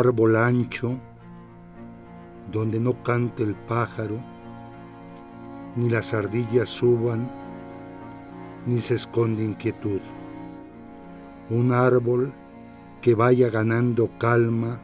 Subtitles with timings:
[0.00, 0.98] Árbol ancho
[2.50, 4.16] donde no cante el pájaro,
[5.76, 7.30] ni las ardillas suban,
[8.66, 10.00] ni se esconde inquietud.
[11.48, 12.32] Un árbol
[13.02, 14.80] que vaya ganando calma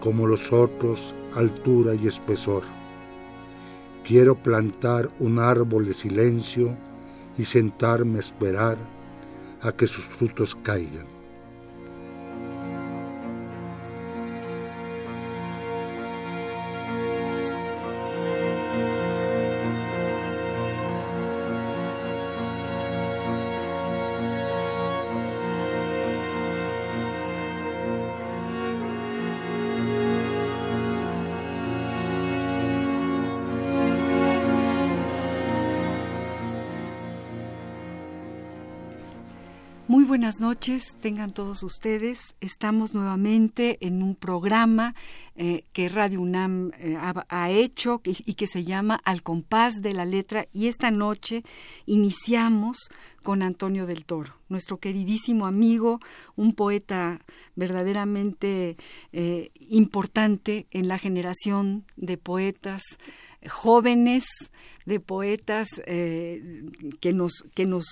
[0.00, 2.62] como los otros, altura y espesor.
[4.04, 6.76] Quiero plantar un árbol de silencio
[7.36, 8.78] y sentarme a esperar
[9.60, 11.15] a que sus frutos caigan.
[40.26, 42.18] Buenas noches, tengan todos ustedes.
[42.40, 44.96] Estamos nuevamente en un programa
[45.36, 49.94] eh, que Radio UNAM eh, ha, hecho y, y que se llama Al compás de
[49.94, 50.48] la letra.
[50.52, 51.44] Y esta noche
[51.84, 52.88] iniciamos
[53.22, 56.00] con Antonio del Toro, nuestro queridísimo amigo,
[56.34, 57.20] un poeta
[57.54, 58.76] verdaderamente
[59.12, 62.82] eh, importante en la generación de poetas
[63.48, 64.24] jóvenes,
[64.86, 66.64] de poetas eh,
[67.00, 67.86] que, nos, que nos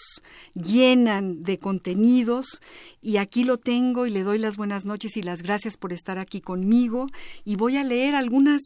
[0.55, 2.63] llenan de contenidos.
[3.03, 6.19] Y aquí lo tengo y le doy las buenas noches y las gracias por estar
[6.19, 7.09] aquí conmigo.
[7.45, 8.63] Y voy a leer algunas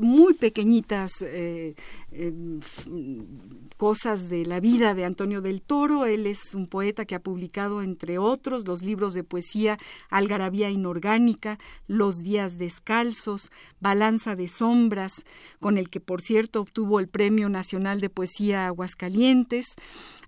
[0.00, 1.74] muy pequeñitas eh,
[2.10, 2.32] eh,
[3.76, 6.06] cosas de la vida de Antonio del Toro.
[6.06, 11.58] Él es un poeta que ha publicado, entre otros, los libros de poesía Algarabía Inorgánica,
[11.86, 15.12] Los Días Descalzos, Balanza de Sombras,
[15.60, 19.66] con el que, por cierto, obtuvo el Premio Nacional de Poesía Aguascalientes.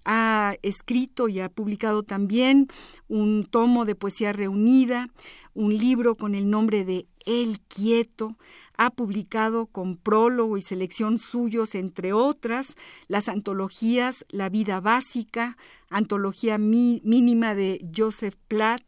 [0.07, 2.69] Ha escrito y ha publicado también
[3.09, 5.09] un tomo de poesía reunida,
[5.55, 8.37] un libro con el nombre de El Quieto,
[8.77, 12.75] ha publicado con prólogo y selección suyos, entre otras,
[13.09, 15.57] las antologías La vida básica,
[15.89, 18.85] antología mínima de Joseph Platt,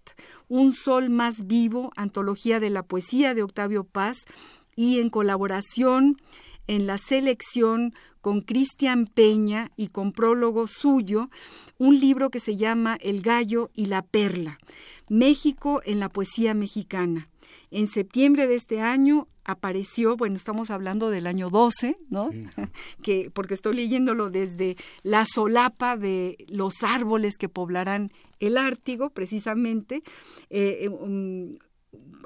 [0.48, 4.18] Un sol más vivo, antología de la poesía de Octavio Paz,
[4.76, 6.16] y en colaboración
[6.66, 11.30] en la selección con Cristian Peña y con prólogo suyo,
[11.78, 14.58] un libro que se llama El gallo y la perla,
[15.08, 17.28] México en la poesía mexicana.
[17.70, 22.30] En septiembre de este año apareció, bueno, estamos hablando del año 12, ¿no?
[22.30, 22.44] Sí.
[23.02, 28.10] que porque estoy leyéndolo desde la solapa de los árboles que poblarán
[28.40, 30.02] el Ártigo, precisamente,
[30.50, 31.56] eh, um,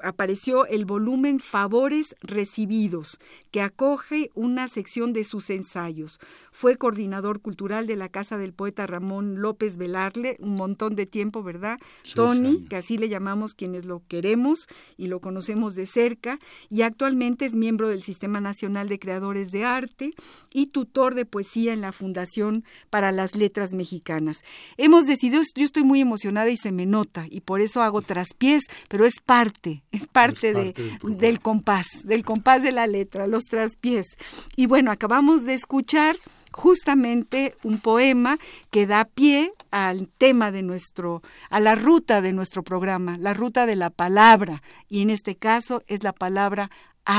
[0.03, 3.19] apareció el volumen Favores Recibidos,
[3.51, 6.19] que acoge una sección de sus ensayos.
[6.51, 11.43] Fue coordinador cultural de la Casa del Poeta Ramón López Velarle, un montón de tiempo,
[11.43, 11.79] ¿verdad?
[12.03, 12.65] Sí, Tony, sí.
[12.69, 14.67] que así le llamamos quienes lo queremos
[14.97, 16.39] y lo conocemos de cerca,
[16.69, 20.13] y actualmente es miembro del Sistema Nacional de Creadores de Arte
[20.51, 24.43] y tutor de poesía en la Fundación para las Letras Mexicanas.
[24.77, 28.63] Hemos decidido, yo estoy muy emocionada y se me nota, y por eso hago traspiés,
[28.89, 32.87] pero es parte, es parte, es parte de, del, del compás, del compás de la
[32.87, 34.07] letra, los traspiés.
[34.55, 36.15] Y bueno, acabamos de escuchar
[36.51, 38.37] justamente un poema
[38.71, 43.65] que da pie al tema de nuestro, a la ruta de nuestro programa, la ruta
[43.65, 46.69] de la palabra, y en este caso es la palabra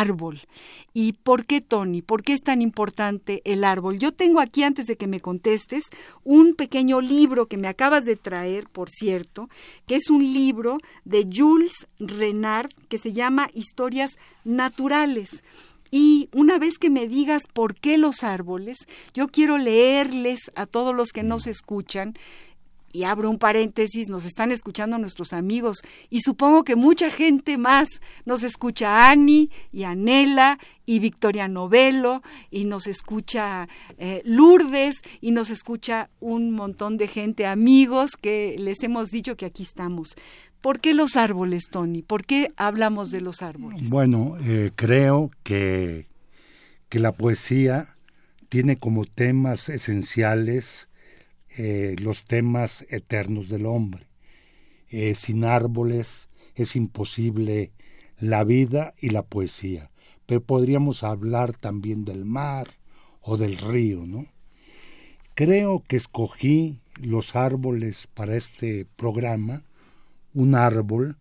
[0.01, 0.41] árbol.
[0.95, 2.03] ¿Y por qué, Tony?
[2.03, 3.99] ¿Por qué es tan importante el árbol?
[3.99, 5.85] Yo tengo aquí, antes de que me contestes,
[6.25, 9.49] un pequeño libro que me acabas de traer, por cierto,
[9.87, 14.13] que es un libro de Jules Renard que se llama Historias
[14.45, 15.43] Naturales.
[15.91, 18.79] Y una vez que me digas por qué los árboles,
[19.13, 22.15] yo quiero leerles a todos los que nos escuchan
[22.93, 25.79] y abro un paréntesis, nos están escuchando nuestros amigos
[26.11, 27.89] y supongo que mucha gente más
[28.25, 33.69] nos escucha Ani y Anela y Victoria Novelo y nos escucha
[33.99, 39.47] eh, Lourdes y nos escucha un montón de gente, amigos que les hemos dicho que
[39.47, 40.15] aquí estamos.
[40.61, 42.03] ¿Por qué los árboles, Tony?
[42.03, 43.89] ¿Por qué hablamos de los árboles?
[43.89, 46.07] Bueno, eh, creo que,
[46.89, 47.97] que la poesía
[48.49, 50.89] tiene como temas esenciales
[51.59, 54.07] eh, los temas eternos del hombre.
[54.89, 57.73] Eh, sin árboles es imposible
[58.19, 59.91] la vida y la poesía,
[60.27, 62.69] pero podríamos hablar también del mar
[63.21, 64.27] o del río, ¿no?
[65.35, 69.65] Creo que escogí los árboles para este programa,
[70.35, 71.17] un árbol,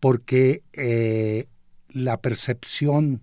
[0.00, 1.46] porque eh,
[1.88, 3.22] la percepción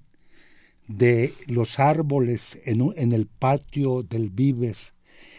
[0.88, 4.94] de los árboles en, en, el patio del Vives,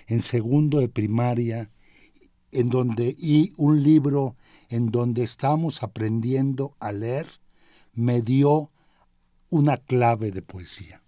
[0.06, 1.70] en segundo de primaria,
[2.52, 4.36] en donde, y un libro
[4.68, 7.26] en donde estamos aprendiendo a leer,
[7.92, 8.70] me dio
[9.50, 11.02] una clave de poesía.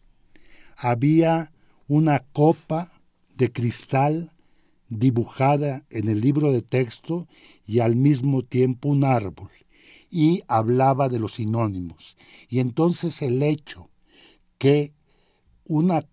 [0.76, 1.52] Había
[1.88, 2.92] una copa
[3.36, 4.32] de cristal
[4.88, 7.26] dibujada en el libro de texto
[7.66, 9.50] y al mismo tiempo un árbol,
[10.10, 12.16] y hablaba de los sinónimos.
[12.48, 13.90] Y entonces el hecho
[14.58, 14.92] que
[15.64, 16.06] una,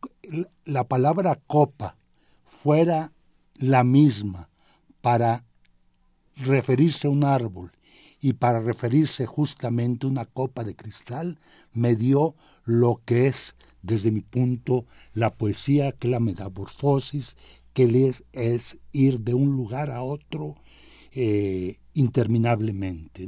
[0.65, 1.97] la palabra copa
[2.63, 3.11] fuera
[3.55, 4.49] la misma
[5.01, 5.43] para
[6.37, 7.73] referirse a un árbol
[8.21, 11.37] y para referirse justamente a una copa de cristal,
[11.73, 17.35] me dio lo que es, desde mi punto, la poesía, que la metamorfosis,
[17.73, 20.55] que es, es ir de un lugar a otro
[21.11, 23.27] eh, interminablemente.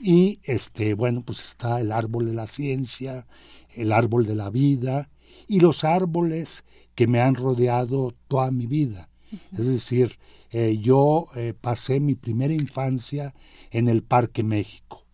[0.00, 3.28] Y este, bueno, pues está el árbol de la ciencia,
[3.76, 5.08] el árbol de la vida
[5.46, 6.64] y los árboles
[7.00, 9.08] que me han rodeado toda mi vida.
[9.52, 10.18] Es decir,
[10.50, 13.32] eh, yo eh, pasé mi primera infancia
[13.70, 15.06] en el Parque México,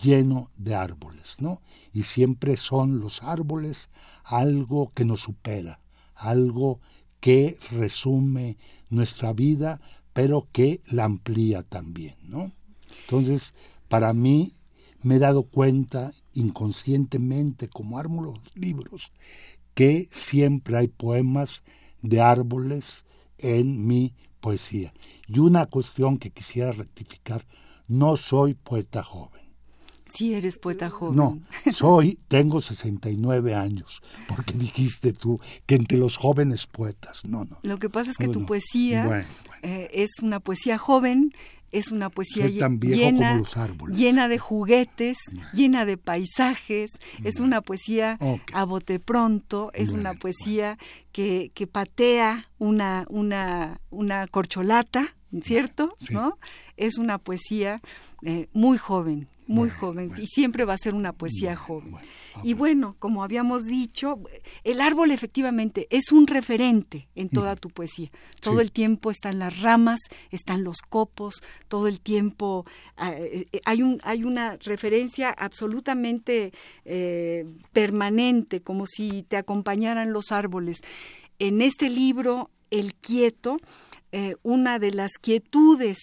[0.00, 1.60] lleno de árboles, ¿no?
[1.92, 3.90] Y siempre son los árboles
[4.22, 5.80] algo que nos supera,
[6.14, 6.78] algo
[7.18, 8.56] que resume
[8.88, 9.80] nuestra vida,
[10.12, 12.52] pero que la amplía también, ¿no?
[13.00, 13.52] Entonces,
[13.88, 14.52] para mí
[15.02, 19.10] me he dado cuenta inconscientemente, como armo los libros,
[19.74, 21.62] que siempre hay poemas
[22.02, 23.04] de árboles
[23.38, 24.92] en mi poesía.
[25.26, 27.46] Y una cuestión que quisiera rectificar,
[27.88, 29.42] no soy poeta joven.
[30.12, 31.16] Sí, eres poeta joven.
[31.16, 31.40] No,
[31.72, 37.58] soy, tengo 69 años, porque dijiste tú que entre los jóvenes poetas, no, no.
[37.62, 39.24] Lo que pasa es que tu poesía
[39.62, 41.32] eh, es una poesía joven,
[41.72, 43.42] es una poesía llena,
[43.90, 45.16] llena de juguetes,
[45.52, 46.90] llena de paisajes,
[47.24, 48.18] es una poesía
[48.52, 50.78] a bote pronto, es una poesía
[51.12, 55.96] que, que patea una, una, una corcholata, ¿cierto?
[56.10, 56.38] ¿No?
[56.76, 57.80] Es una poesía
[58.22, 61.94] eh, muy joven, muy joven y siempre va a ser una poesía joven.
[62.42, 64.18] y bueno, como habíamos dicho,
[64.64, 68.10] el árbol efectivamente es un referente en toda tu poesía.
[68.40, 70.00] Todo el tiempo están las ramas,
[70.30, 72.64] están los copos, todo el tiempo
[72.96, 76.52] ah, eh, eh, hay un hay una referencia absolutamente
[76.84, 80.78] eh, permanente, como si te acompañaran los árboles.
[81.38, 83.58] En este libro, El Quieto,
[84.42, 85.98] una de las quietudes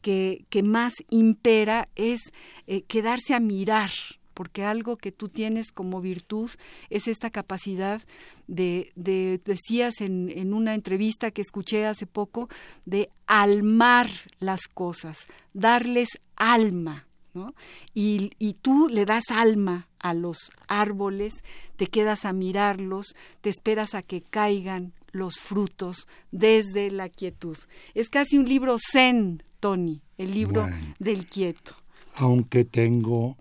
[0.00, 2.32] que, más impera es
[2.66, 3.90] eh, quedarse a mirar,
[4.34, 6.50] porque algo que tú tienes como virtud
[6.88, 8.02] es esta capacidad
[8.46, 12.48] de, de decías en, en, una entrevista que escuché hace poco,
[12.86, 14.08] de almar
[14.38, 17.06] las cosas, darles alma.
[17.32, 17.54] ¿no?
[17.94, 21.34] Y, y tú le das alma a los árboles,
[21.76, 27.56] te quedas a mirarlos, te esperas a que caigan los frutos desde la quietud.
[27.94, 30.68] Es casi un libro zen, Tony, el libro
[30.98, 31.74] del quieto.
[32.14, 33.36] Aunque tengo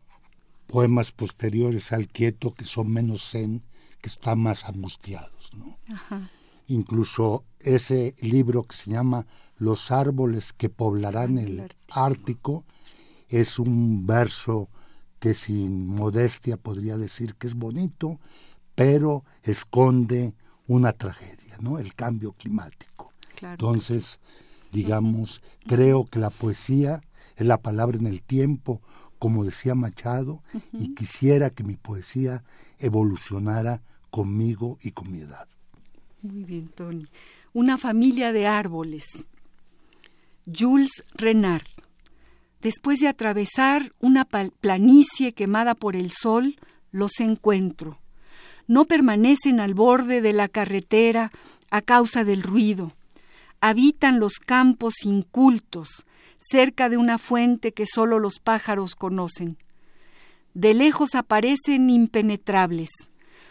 [0.68, 3.64] poemas posteriores al quieto que son menos zen,
[4.02, 5.78] que están más angustiados, ¿no?
[6.68, 9.26] Incluso ese libro que se llama
[9.58, 12.64] Los árboles que poblarán el, Ártico
[13.28, 14.70] es un verso
[15.20, 18.20] que sin modestia podría decir que es bonito,
[18.76, 20.34] pero esconde
[20.70, 21.80] una tragedia, ¿no?
[21.80, 23.12] El cambio climático.
[23.42, 24.20] Entonces,
[24.72, 27.02] digamos, creo que la poesía
[27.36, 28.80] es la palabra en el tiempo,
[29.18, 32.44] como decía Machado, y quisiera que mi poesía
[32.78, 35.48] evolucionara conmigo y con mi edad.
[36.22, 37.08] Muy bien, Tony.
[37.52, 39.06] Una familia de árboles.
[40.46, 41.66] Jules Renard.
[42.62, 46.58] Después de atravesar una planicie quemada por el sol,
[46.92, 47.98] los encuentro.
[48.70, 51.30] No permanecen al borde de la carretera
[51.70, 52.94] a causa del ruido
[53.62, 56.06] habitan los campos incultos,
[56.38, 59.58] cerca de una fuente que solo los pájaros conocen.
[60.54, 62.90] De lejos aparecen impenetrables.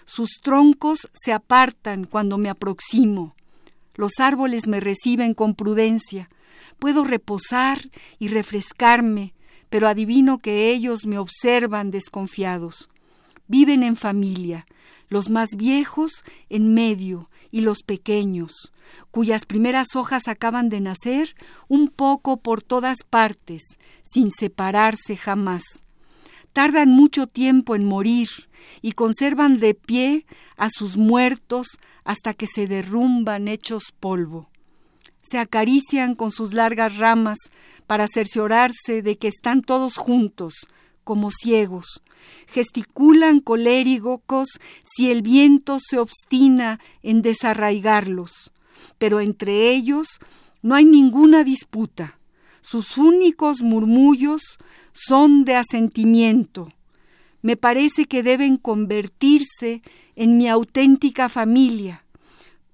[0.06, 3.36] Sus troncos se apartan cuando me aproximo.
[3.94, 6.30] Los árboles me reciben con prudencia.
[6.78, 9.34] Puedo reposar y refrescarme,
[9.68, 12.88] pero adivino que ellos me observan desconfiados.
[13.50, 14.66] viven en familia,
[15.08, 18.72] los más viejos en medio y los pequeños,
[19.10, 21.34] cuyas primeras hojas acaban de nacer
[21.68, 23.62] un poco por todas partes,
[24.04, 25.62] sin separarse jamás.
[26.52, 28.28] Tardan mucho tiempo en morir
[28.82, 34.50] y conservan de pie a sus muertos hasta que se derrumban hechos polvo.
[35.22, 37.38] Se acarician con sus largas ramas
[37.86, 40.54] para cerciorarse de que están todos juntos,
[41.08, 42.02] como ciegos,
[42.48, 44.46] gesticulan coléricos
[44.84, 48.50] si el viento se obstina en desarraigarlos,
[48.98, 50.06] pero entre ellos
[50.60, 52.18] no hay ninguna disputa.
[52.60, 54.42] Sus únicos murmullos
[54.92, 56.74] son de asentimiento.
[57.40, 59.80] Me parece que deben convertirse
[60.14, 62.04] en mi auténtica familia.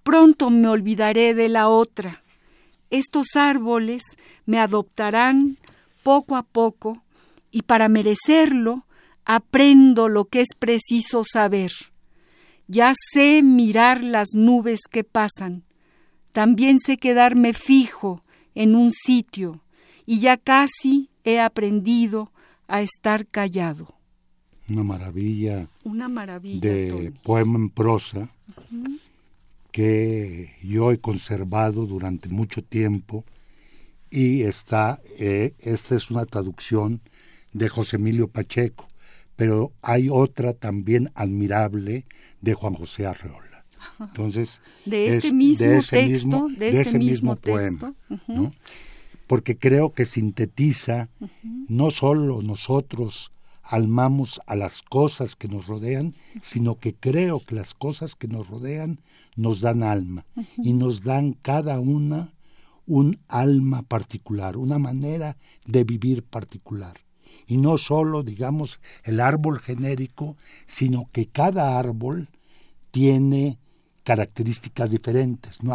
[0.03, 2.25] Pronto me olvidaré de la otra.
[2.91, 4.03] Estos árboles
[4.45, 5.57] me adoptarán
[6.03, 7.04] poco a poco
[7.55, 8.85] y para merecerlo
[9.25, 11.71] aprendo lo que es preciso saber.
[12.67, 15.63] Ya sé mirar las nubes que pasan,
[16.33, 18.25] también sé quedarme fijo
[18.57, 19.63] en un sitio
[20.05, 22.33] y ya casi he aprendido
[22.67, 23.95] a estar callado.
[24.69, 25.69] Una maravilla.
[25.85, 26.61] Una maravilla.
[26.61, 28.31] De poema en prosa
[29.71, 33.25] que yo he conservado durante mucho tiempo
[34.11, 37.01] y está, eh, esta es una traducción
[37.55, 38.87] de José Emilio Pacheco,
[39.37, 42.05] pero hay otra también admirable
[42.43, 43.65] de Juan José Arreola.
[43.99, 47.95] Entonces, de este mismo texto, de, este ese mismo, poema,
[49.27, 51.09] porque creo que sintetiza
[51.69, 53.31] no solo nosotros
[53.63, 58.49] almamos a las cosas que nos rodean, sino que creo que las cosas que nos
[58.49, 59.01] rodean
[59.37, 60.27] nos dan alma
[60.59, 62.33] y nos dan cada una
[62.87, 67.04] un alma particular, una manera de vivir particular
[67.47, 70.37] y no solo, digamos, el árbol genérico,
[70.67, 72.29] sino que cada árbol
[72.91, 73.59] tiene
[74.05, 75.63] características diferentes.
[75.63, 75.75] No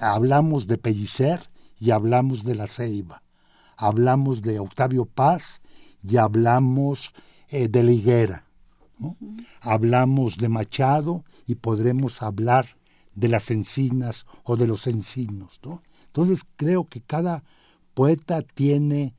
[0.00, 3.22] hablamos de Pellicer y hablamos de la ceiba,
[3.76, 5.60] hablamos de Octavio Paz
[6.02, 7.12] y hablamos
[7.48, 8.44] eh, de la higuera,
[9.60, 12.76] hablamos de Machado y podremos hablar
[13.14, 15.60] de las encinas o de los encinos.
[15.64, 15.82] ¿no?
[16.06, 17.44] Entonces creo que cada
[17.94, 19.14] poeta tiene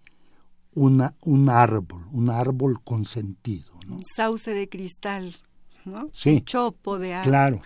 [0.79, 3.73] una, un árbol, un árbol con sentido.
[3.85, 3.97] ¿no?
[3.97, 5.35] Un sauce de cristal,
[5.83, 6.09] ¿no?
[6.13, 6.35] Sí.
[6.35, 7.29] Un chopo de árbol.
[7.29, 7.61] Claro.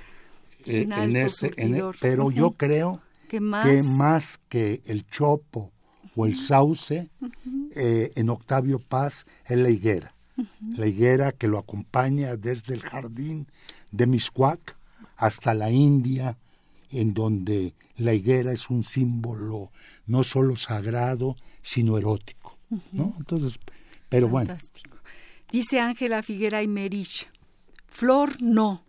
[0.66, 4.40] Eh, en este, en, pero yo creo que más?
[4.50, 5.72] que el chopo
[6.16, 7.10] o el sauce,
[7.76, 10.16] eh, en Octavio Paz es la higuera.
[10.76, 13.48] La higuera que lo acompaña desde el jardín
[13.92, 14.76] de Miscuac
[15.18, 16.38] hasta la India,
[16.90, 19.72] en donde la higuera es un símbolo
[20.08, 22.43] no solo sagrado, sino erótico.
[22.92, 23.14] ¿No?
[23.18, 23.60] Entonces,
[24.10, 24.98] pero Fantástico.
[25.52, 27.28] Dice Ángela Figuera y Merich,
[27.88, 28.84] flor no,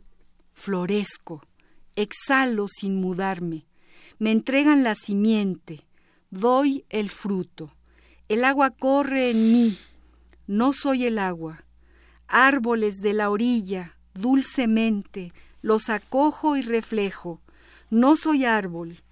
[0.54, 1.42] florezco,
[1.96, 3.66] exhalo sin mudarme,
[4.18, 5.84] me entregan la simiente,
[6.30, 7.74] doy el fruto,
[8.28, 9.78] el agua corre en mí,
[10.46, 11.64] no soy el agua,
[12.28, 17.40] árboles de la orilla, dulcemente, los acojo y reflejo,
[17.90, 19.02] no soy árbol,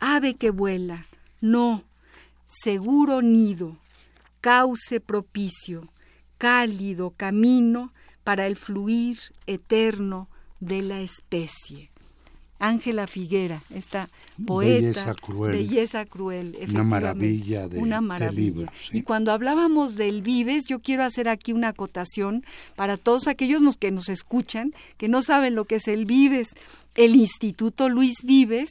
[0.00, 1.06] ave que vuela,
[1.40, 1.84] no,
[2.44, 3.78] seguro nido,
[4.40, 5.92] cauce propicio,
[6.38, 7.92] cálido camino
[8.24, 10.28] para el fluir eterno
[10.60, 11.90] de la especie.
[12.58, 14.08] Ángela Figuera, esta
[14.46, 18.72] poeta, belleza cruel, belleza cruel una maravilla de, una maravilla.
[18.92, 23.90] Y cuando hablábamos del Vives, yo quiero hacer aquí una acotación para todos aquellos que
[23.90, 26.48] nos escuchan, que no saben lo que es el Vives.
[26.94, 28.70] El Instituto Luis Vives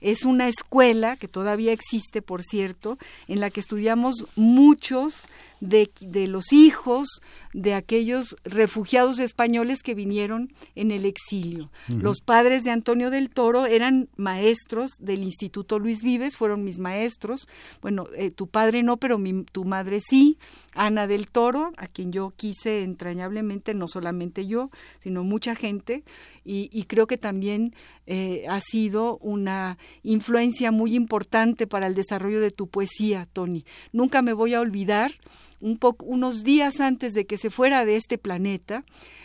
[0.00, 5.26] es una escuela que todavía existe, por cierto, en la que estudiamos muchos
[5.60, 7.08] de, de, los hijos
[7.52, 11.70] de aquellos refugiados españoles que vinieron en el exilio.
[11.88, 17.48] Los padres de Antonio del Toro eran maestros del Instituto Luis Vives, fueron mis maestros.
[17.80, 20.38] Bueno, eh, tu padre no, pero mi, tu madre sí.
[20.76, 24.70] Ana del Toro, a quien yo quise entrañablemente, no solamente yo,
[25.00, 26.04] sino mucha gente,
[26.44, 27.74] y, creo que también
[28.06, 33.64] eh, ha sido una influencia muy importante para el desarrollo de tu poesía, Tony.
[33.92, 35.12] Nunca me voy a olvidar
[35.60, 38.84] un unos días antes de que se fuera de este planeta,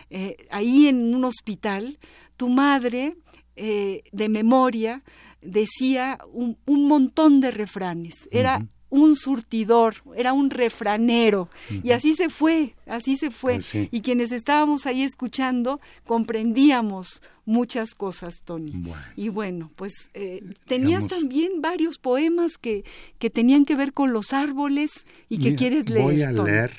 [0.10, 2.00] eh, ahí en un hospital,
[2.38, 3.16] tu madre,
[3.56, 5.04] eh, de memoria,
[5.42, 8.16] decía un, un, montón de refranes.
[8.32, 11.50] Era un surtidor, era un refranero.
[11.82, 13.56] Y así se fue, así se fue.
[13.56, 18.74] Pues y quienes estábamos ahí escuchando comprendíamos muchas cosas, Tony.
[19.16, 22.84] Y bueno, pues eh, tenías también varios poemas que,
[23.18, 24.92] que tenían que ver con los árboles
[25.30, 26.04] y que quieres leer.
[26.04, 26.72] Voy a leer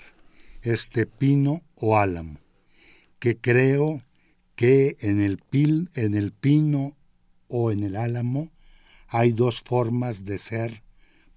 [0.61, 2.39] este pino o álamo,
[3.19, 4.03] que creo
[4.55, 6.95] que en el, pil, en el pino
[7.49, 8.53] o en el álamo
[9.09, 10.83] hay dos formas de ser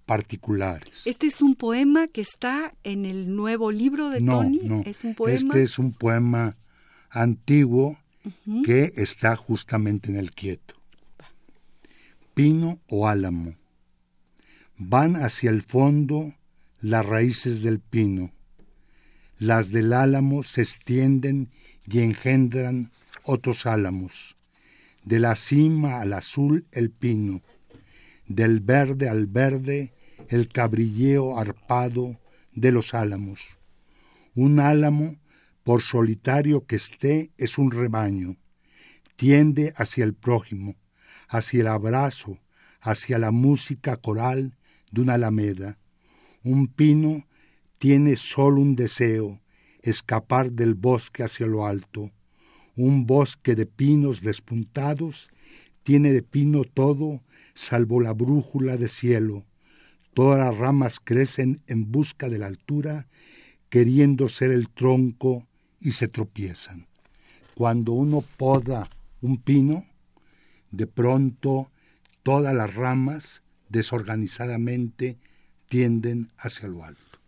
[0.06, 1.02] particulares.
[1.06, 4.60] Este es un poema que está en el nuevo libro de no, Tony.
[4.64, 5.38] No, es un poema.
[5.38, 6.58] Este es un poema
[7.10, 7.98] antiguo
[8.64, 10.76] que está justamente en el quieto.
[12.34, 13.56] Pino o álamo.
[14.78, 16.34] Van hacia el fondo
[16.82, 18.32] las raíces del pino.
[19.38, 21.50] Las del álamo se extienden
[21.88, 22.92] y engendran
[23.24, 24.36] otros álamos.
[25.04, 27.42] De la cima al azul el pino,
[28.28, 29.94] del verde al verde
[30.30, 32.20] el cabrilleo arpado
[32.54, 33.40] de los álamos.
[34.34, 35.18] Un álamo,
[35.64, 38.38] por solitario que esté, es un rebaño.
[39.16, 40.76] Tiende hacia el prójimo,
[41.28, 42.40] hacia el abrazo,
[42.82, 44.58] hacia la música coral
[44.92, 45.78] de una alameda.
[46.44, 47.26] Un pino
[47.78, 49.42] tiene solo un deseo,
[49.82, 52.12] escapar del bosque hacia lo alto.
[52.76, 55.32] Un bosque de pinos despuntados
[55.84, 57.22] tiene de pino todo,
[57.56, 59.46] salvo la brújula de cielo.
[60.14, 63.08] Todas las ramas crecen en busca de la altura,
[63.70, 65.48] queriendo ser el tronco
[65.80, 66.88] y se tropiezan.
[67.56, 68.88] Cuando uno poda
[69.22, 69.84] un pino,
[70.72, 71.72] de pronto
[72.22, 75.18] todas las ramas desorganizadamente
[75.68, 77.20] tienden hacia lo alto.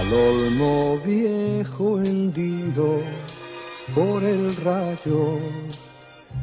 [0.00, 3.02] Al olmo viejo hendido
[3.94, 5.38] por el rayo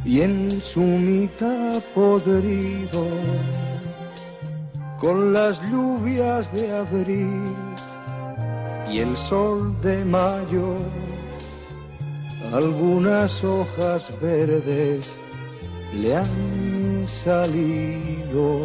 [0.06, 3.08] y en su mitad podrido
[5.00, 7.46] con las lluvias de abril
[8.92, 10.76] y el sol de mayo
[12.54, 15.10] algunas hojas verdes
[15.96, 18.62] le han salido.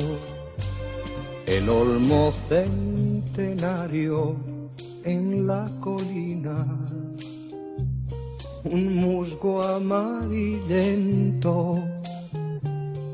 [1.46, 4.36] El olmo centenario
[5.04, 6.66] en la colina,
[8.64, 11.82] un musgo amarillento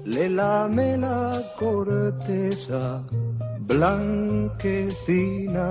[0.08, 3.02] le lame la corteza
[3.60, 5.68] blanquecina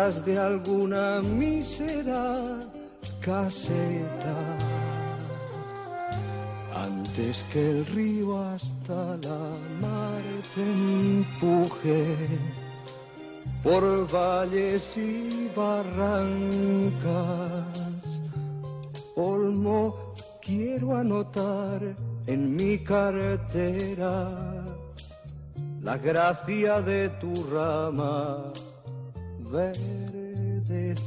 [0.01, 2.57] de alguna mísera
[3.19, 4.35] caseta.
[6.73, 9.43] Antes que el río hasta la
[9.79, 10.23] mar
[10.55, 12.17] te empuje.
[13.63, 17.05] Por valles y barrancas.
[19.15, 21.79] Olmo, quiero anotar
[22.25, 24.65] en mi cartera
[25.79, 28.51] la gracia de tu rama
[29.51, 31.03] verdecida.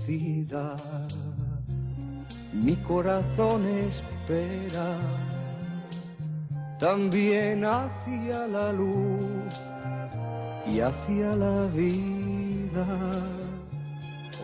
[2.52, 4.98] Mi corazón espera
[6.78, 9.54] también hacia la luz
[10.70, 12.87] y hacia la vida.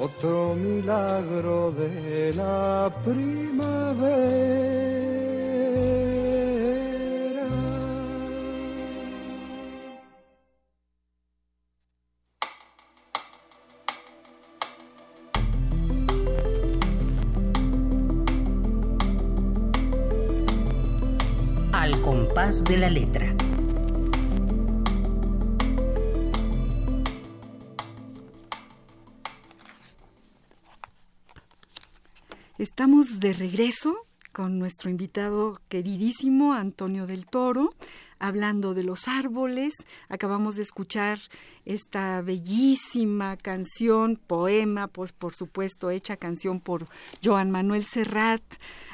[0.01, 4.31] Otro milagro de la primavera.
[22.51, 23.33] De la letra.
[32.59, 37.75] Estamos de regreso con nuestro invitado queridísimo Antonio del Toro,
[38.19, 39.73] hablando de los árboles.
[40.09, 41.19] Acabamos de escuchar
[41.65, 46.87] esta bellísima canción, poema, pues por supuesto hecha canción por
[47.25, 48.43] Joan Manuel Serrat,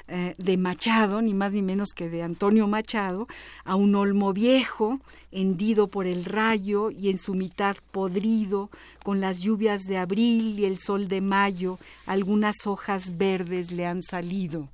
[0.09, 3.27] eh, de Machado, ni más ni menos que de Antonio Machado,
[3.65, 5.01] a un olmo viejo,
[5.33, 8.71] hendido por el rayo y en su mitad podrido,
[9.03, 14.03] con las lluvias de abril y el sol de mayo, algunas hojas verdes le han
[14.03, 14.69] salido.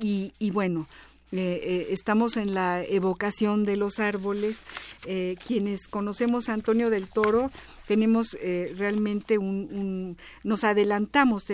[0.00, 0.86] Y, y bueno,
[1.30, 4.56] eh, eh, estamos en la evocación de los árboles.
[5.04, 7.50] Eh, quienes conocemos a Antonio del Toro,
[7.86, 8.36] tenemos
[8.76, 11.46] realmente un, nos adelantamos,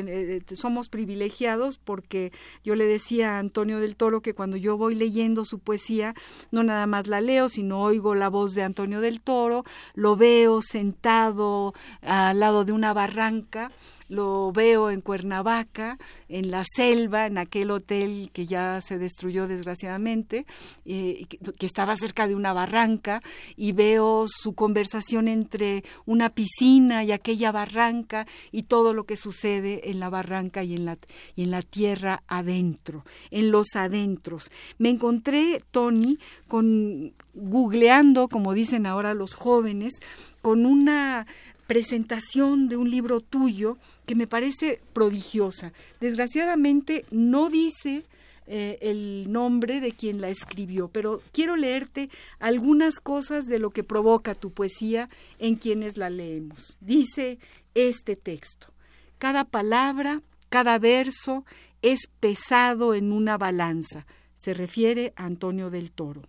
[0.57, 2.33] somos privilegiados porque
[2.65, 6.15] yo le decía a Antonio del Toro que cuando yo voy leyendo su poesía,
[6.51, 10.61] no nada más la leo, sino oigo la voz de Antonio del Toro, lo veo
[10.61, 13.71] sentado al lado de una barranca
[14.15, 15.99] lo veo en Cuernavaca,
[16.29, 20.47] en la selva, en aquel hotel que ya se destruyó desgraciadamente,
[20.85, 23.23] eh, que, estaba cerca de una barranca,
[23.57, 29.91] y veo su conversación entre una piscina y aquella barranca y todo lo que sucede
[29.91, 30.99] en la barranca y en la,
[31.35, 34.51] y en la tierra adentro, en los adentros.
[34.79, 39.95] Me encontré, Tony, con googleando, como dicen ahora los jóvenes,
[40.41, 41.27] con una
[41.67, 45.73] presentación de un libro tuyo que me parece prodigiosa.
[46.01, 48.05] Desgraciadamente no dice
[48.47, 53.85] eh, el nombre de quien la escribió, pero quiero leerte algunas cosas de lo que
[53.85, 56.77] provoca tu poesía en quienes la leemos.
[56.81, 57.39] Dice
[57.75, 58.73] este texto,
[59.19, 61.45] cada palabra, cada verso
[61.81, 64.07] es pesado en una balanza.
[64.37, 66.23] Se refiere a Antonio del Toro.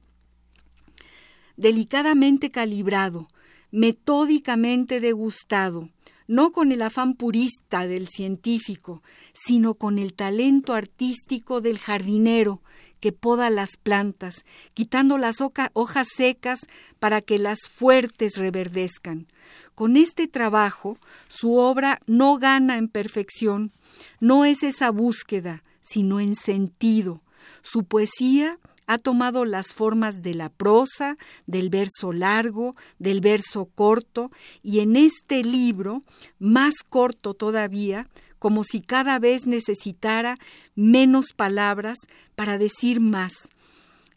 [1.57, 3.27] Delicadamente calibrado,
[3.75, 5.89] metódicamente degustado,
[6.27, 12.61] no con el afán purista del científico, sino con el talento artístico del jardinero
[13.01, 15.35] que poda las plantas, quitando las
[15.73, 16.61] hojas secas
[16.99, 19.27] para que las fuertes reverdezcan.
[19.75, 23.73] Con este trabajo, su obra no gana en perfección,
[24.21, 27.21] no es esa búsqueda, sino en sentido.
[27.61, 28.57] Su poesía
[28.87, 31.17] ha tomado las formas de la prosa,
[31.47, 36.03] del verso largo, del verso corto, y en este libro,
[36.39, 38.07] más corto todavía,
[38.39, 40.37] como si cada vez necesitara
[40.75, 41.97] menos palabras
[42.35, 43.33] para decir más.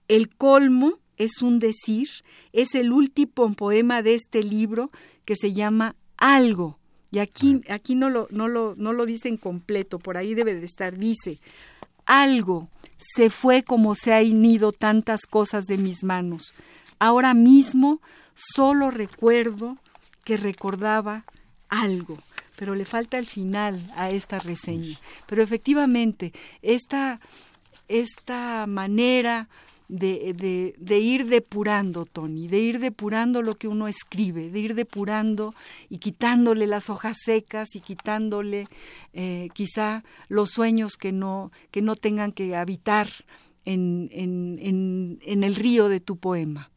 [0.09, 2.09] El colmo es un decir,
[2.53, 4.91] es el último poema de este libro
[5.25, 6.79] que se llama Algo.
[7.11, 10.67] Y aquí, aquí no, lo, no, lo, no lo dicen completo, por ahí debe de
[10.67, 11.41] estar, dice,
[12.05, 16.55] algo, se fue como se han ido tantas cosas de mis manos.
[16.99, 18.01] Ahora mismo
[18.35, 19.79] solo recuerdo
[20.25, 21.25] que recordaba
[21.69, 22.19] algo,
[22.57, 24.99] pero le falta el final a esta reseña.
[25.27, 26.33] Pero efectivamente,
[26.63, 27.21] esta,
[27.89, 29.49] esta manera
[29.89, 35.55] de, de, ir depurando, Tony, de ir depurando lo que uno escribe, de ir depurando
[35.89, 38.69] y quitándole las hojas secas y quitándole
[39.15, 43.09] eh, quizá los sueños que no, que no tengan que habitar
[43.65, 46.71] en, en, en el río de tu poema.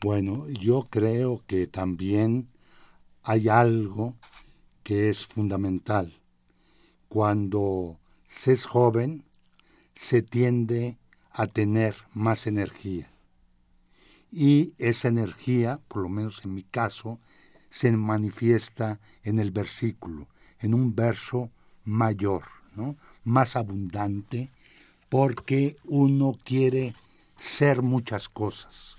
[0.00, 2.48] Bueno, yo creo que también
[3.22, 4.16] hay algo
[4.82, 6.12] que es fundamental.
[7.08, 9.24] Cuando se es joven,
[9.94, 10.96] se tiende
[11.32, 13.10] a tener más energía.
[14.30, 17.18] Y esa energía, por lo menos en mi caso,
[17.70, 20.28] se manifiesta en el versículo,
[20.60, 21.50] en un verso
[21.84, 22.44] mayor,
[22.76, 22.96] ¿no?
[23.24, 24.50] más abundante,
[25.08, 26.94] porque uno quiere
[27.38, 28.96] ser muchas cosas.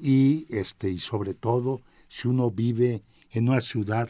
[0.00, 4.08] Y, este, y sobre todo, si uno vive en una ciudad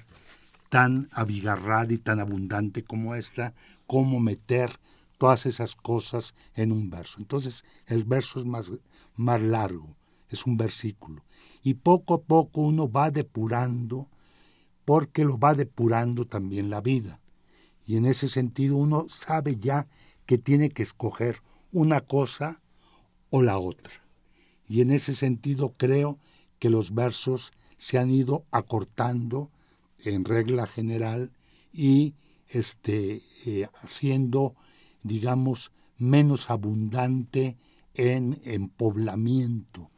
[0.68, 3.54] tan abigarrada y tan abundante como esta,
[3.86, 4.78] cómo meter
[5.22, 7.20] todas esas cosas en un verso.
[7.20, 8.72] Entonces el verso es más,
[9.14, 9.94] más largo,
[10.28, 11.22] es un versículo.
[11.62, 14.08] Y poco a poco uno va depurando,
[14.84, 17.20] porque lo va depurando también la vida.
[17.86, 19.86] Y en ese sentido uno sabe ya
[20.26, 22.60] que tiene que escoger una cosa
[23.30, 23.92] o la otra.
[24.66, 26.18] Y en ese sentido creo
[26.58, 29.52] que los versos se han ido acortando
[30.00, 31.30] en regla general
[31.72, 32.14] y
[32.48, 34.56] este, eh, haciendo
[35.02, 37.56] digamos, menos abundante
[37.94, 39.90] en, en poblamiento.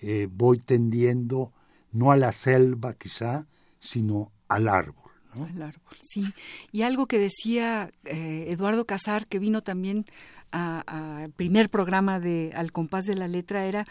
[0.00, 1.52] Eh, voy tendiendo
[1.92, 3.46] no a la selva quizá,
[3.78, 5.10] sino al árbol.
[5.34, 6.32] Al árbol, sí.
[6.72, 10.04] Y algo que decía eh, Eduardo Casar, que vino también
[10.50, 13.86] al primer programa de Al compás de la letra, era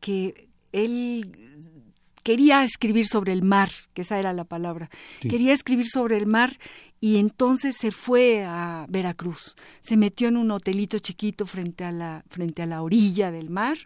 [0.00, 1.52] que él
[2.30, 4.88] quería escribir sobre el mar, que esa era la palabra.
[5.20, 6.56] Quería escribir sobre el mar
[7.00, 9.56] y entonces se fue a Veracruz.
[9.80, 13.76] Se metió en un hotelito chiquito frente a la frente a la orilla del mar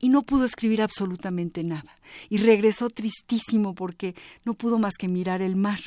[0.00, 1.96] y no pudo escribir absolutamente nada.
[2.28, 5.80] Y regresó tristísimo porque no pudo más que mirar el mar.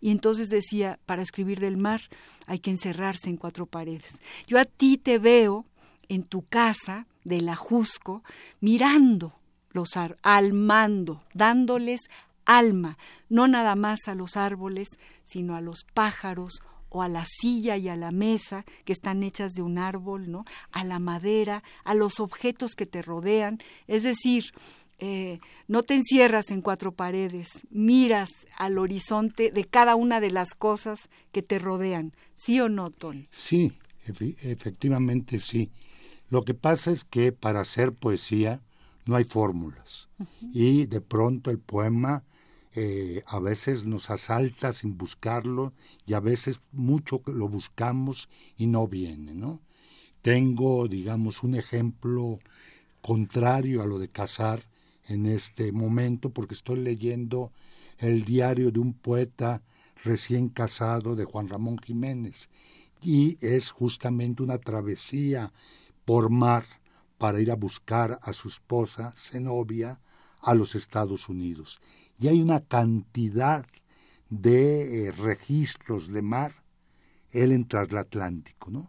[0.00, 2.02] Y entonces decía, para escribir del mar
[2.46, 4.20] hay que encerrarse en cuatro paredes.
[4.46, 5.66] Yo a ti te veo
[6.08, 8.22] en tu casa de la Jusco,
[8.60, 9.32] mirando
[9.74, 12.00] los árboles, almando, dándoles
[12.46, 12.96] alma,
[13.28, 14.88] no nada más a los árboles,
[15.24, 19.52] sino a los pájaros o a la silla y a la mesa que están hechas
[19.52, 20.44] de un árbol, ¿no?
[20.70, 23.58] A la madera, a los objetos que te rodean,
[23.88, 24.44] es decir,
[25.00, 30.54] eh, no te encierras en cuatro paredes, miras al horizonte de cada una de las
[30.54, 33.26] cosas que te rodean, ¿sí o no, Ton?
[33.32, 33.72] Sí,
[34.06, 35.72] efectivamente sí.
[36.30, 38.60] Lo que pasa es que para hacer poesía
[39.06, 40.08] no hay fórmulas
[40.52, 42.24] y de pronto el poema
[42.74, 45.72] eh, a veces nos asalta sin buscarlo
[46.06, 49.60] y a veces mucho lo buscamos y no viene, ¿no?
[50.22, 52.40] Tengo, digamos, un ejemplo
[53.00, 54.64] contrario a lo de Casar
[55.06, 57.52] en este momento porque estoy leyendo
[57.98, 59.62] el diario de un poeta
[60.02, 62.48] recién casado de Juan Ramón Jiménez
[63.02, 65.52] y es justamente una travesía
[66.04, 66.64] por mar
[67.18, 70.00] para ir a buscar a su esposa Zenobia
[70.40, 71.80] a los Estados Unidos
[72.18, 73.66] y hay una cantidad
[74.30, 76.62] de eh, registros de mar,
[77.30, 78.88] él en transatlántico, ¿no?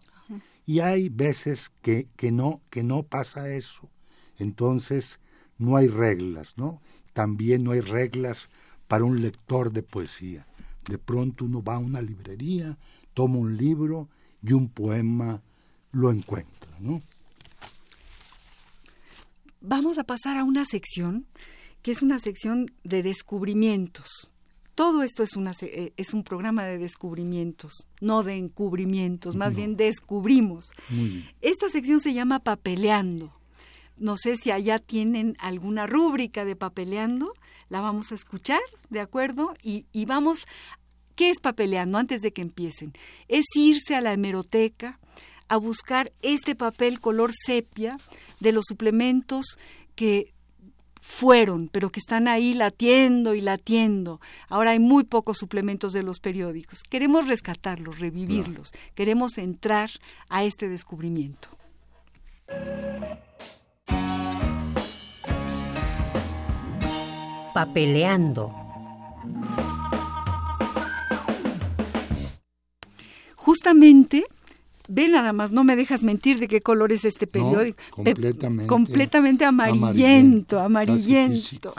[0.66, 3.90] Y hay veces que, que, no, que no pasa eso.
[4.40, 5.20] Entonces,
[5.58, 6.82] no hay reglas, ¿no?
[7.14, 8.50] También no hay reglas
[8.88, 10.48] para un lector de poesía.
[10.90, 12.78] De pronto uno va a una librería,
[13.14, 14.10] toma un libro
[14.42, 15.42] y un poema
[15.92, 17.02] lo encuentra, ¿no?
[19.68, 21.26] Vamos a pasar a una sección
[21.82, 24.32] que es una sección de descubrimientos.
[24.76, 29.76] Todo esto es, una, eh, es un programa de descubrimientos, no de encubrimientos, más bien
[29.76, 30.68] descubrimos.
[31.42, 33.34] Esta sección se llama Papeleando.
[33.98, 37.34] No sé si allá tienen alguna rúbrica de papeleando,
[37.70, 39.56] la vamos a escuchar, ¿de acuerdo?
[39.64, 40.46] Y, y vamos,
[41.16, 42.94] ¿qué es papeleando antes de que empiecen?
[43.30, 45.00] Es irse a la hemeroteca
[45.48, 47.98] a buscar este papel color sepia
[48.40, 49.58] de los suplementos
[49.96, 50.34] que
[51.06, 54.20] fueron, pero que están ahí latiendo y latiendo.
[54.50, 56.80] Ahora hay muy pocos suplementos de los periódicos.
[56.90, 58.72] Queremos rescatarlos, revivirlos.
[58.96, 59.92] Queremos entrar
[60.30, 61.50] a este descubrimiento.
[67.54, 68.52] Papeleando.
[73.36, 74.26] Justamente
[74.88, 77.82] Ve nada más, no me dejas mentir de qué color es este periódico.
[77.92, 78.68] completamente.
[78.68, 81.74] completamente amarillento, amarillento,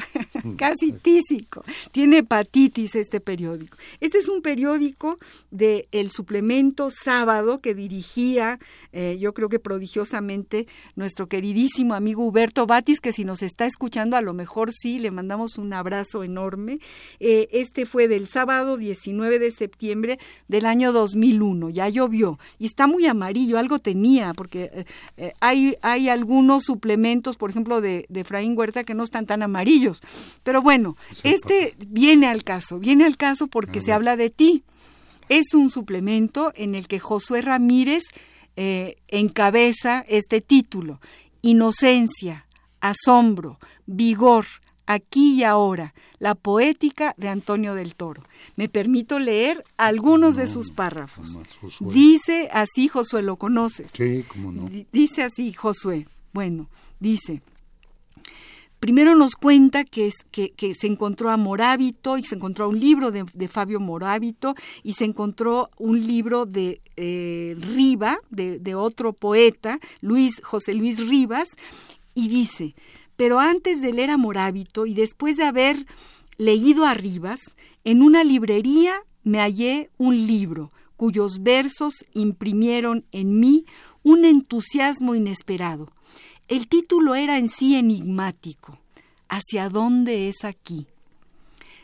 [0.57, 1.65] casi, tísico.
[1.93, 3.77] Tiene hepatitis este periódico.
[4.01, 5.19] Este es un periódico
[5.51, 8.59] de El Suplemento Sábado que dirigía,
[8.93, 14.17] eh, yo creo que prodigiosamente, nuestro queridísimo amigo Huberto Batis, que si nos está escuchando,
[14.17, 16.79] a lo mejor sí, le mandamos un abrazo enorme.
[17.21, 22.87] Eh, este fue del sábado 19 de septiembre del año 2001, ya llovió y está
[22.87, 24.85] muy amarillo, algo tenía, porque eh,
[25.17, 29.43] eh, hay, hay algunos suplementos, por ejemplo, de, de Efraín Huerta que no están tan
[29.43, 30.03] amarillos.
[30.43, 34.65] Pero bueno, este viene al caso, viene al caso porque se habla de ti.
[35.29, 38.05] Es un suplemento en el que Josué Ramírez
[38.57, 41.01] eh, encabeza este título.
[41.43, 42.47] Inocencia,
[42.81, 44.47] asombro, vigor,
[44.87, 48.23] aquí y ahora, la poética de Antonio del Toro.
[48.57, 51.39] Me permito leer algunos de sus párrafos.
[51.81, 53.91] Dice así, Josué, ¿lo conoces?
[53.93, 54.71] Sí, cómo no.
[54.93, 56.07] Dice así, Josué.
[56.33, 56.69] Bueno,
[57.01, 57.43] dice,
[58.87, 63.81] primero nos cuenta que, se encontró a Morábito y se encontró un libro de, Fabio
[63.81, 70.75] Morábito y se encontró un libro de eh, Riva, de, de, otro poeta, Luis, José
[70.75, 71.49] Luis Rivas,
[72.15, 72.77] y dice,
[73.17, 75.85] pero antes de leer a Morábito y después de haber
[76.39, 77.41] leído a Rivas,
[77.83, 83.67] en una librería me hallé un libro cuyos versos imprimieron en mí
[84.05, 85.91] un entusiasmo inesperado.
[86.49, 88.79] El título era en sí enigmático.
[89.29, 90.87] ¿Hacia dónde es aquí?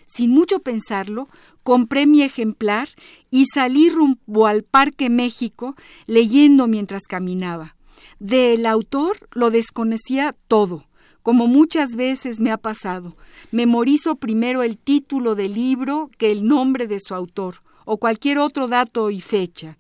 [0.07, 1.29] Sin mucho pensarlo,
[1.64, 2.88] compré mi ejemplar
[3.31, 5.75] y salí rumbo al Parque México
[6.07, 7.77] leyendo mientras caminaba.
[8.20, 10.87] Del autor lo desconocía todo
[11.22, 13.16] como muchas veces me ha pasado.
[13.51, 18.68] Memorizo primero el título del libro que el nombre de su autor o cualquier otro
[18.68, 19.79] dato y fecha.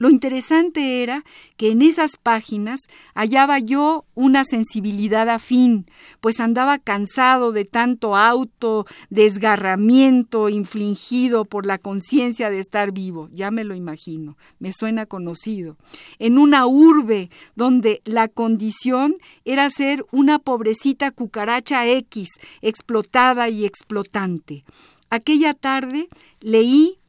[0.00, 1.26] Lo interesante era
[1.58, 2.80] que en esas páginas
[3.14, 5.84] hallaba yo una sensibilidad afín,
[6.22, 13.50] pues andaba cansado de tanto auto desgarramiento infligido por la conciencia de estar vivo, ya
[13.50, 15.76] me lo imagino, me suena conocido,
[16.18, 22.30] en una urbe donde la condición era ser una pobrecita cucaracha X,
[22.62, 24.64] explotada y explotante.
[25.10, 26.08] Aquella tarde
[26.40, 26.99] leí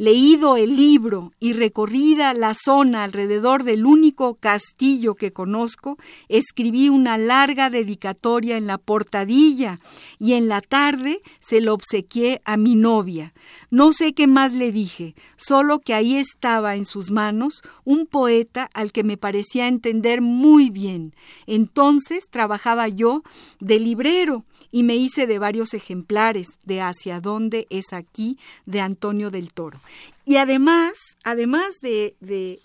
[0.00, 5.98] leído el libro y recorrida la zona alrededor del único castillo que conozco,
[6.30, 9.78] escribí una larga dedicatoria en la portadilla
[10.18, 13.34] y en la tarde se lo obsequié a mi novia.
[13.70, 18.70] No sé qué más le dije, solo que ahí estaba en sus manos un poeta
[18.72, 21.14] al que me parecía entender muy bien.
[21.46, 23.22] Entonces trabajaba yo
[23.58, 29.30] de librero y me hice de varios ejemplares de Hacia dónde es aquí de Antonio
[29.30, 29.80] del Toro.
[30.24, 30.92] Y además,
[31.24, 32.60] además de, de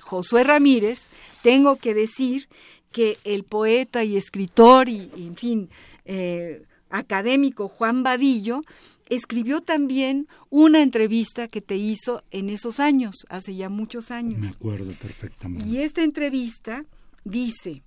[0.00, 1.08] Josué Ramírez,
[1.42, 2.48] tengo que decir
[2.92, 5.70] que el poeta y escritor y, en fin,
[6.04, 8.62] eh, académico Juan Vadillo
[9.08, 14.40] escribió también una entrevista que te hizo en esos años, hace ya muchos años.
[14.40, 15.68] Me acuerdo perfectamente.
[15.68, 16.84] Y esta entrevista
[17.24, 17.82] dice,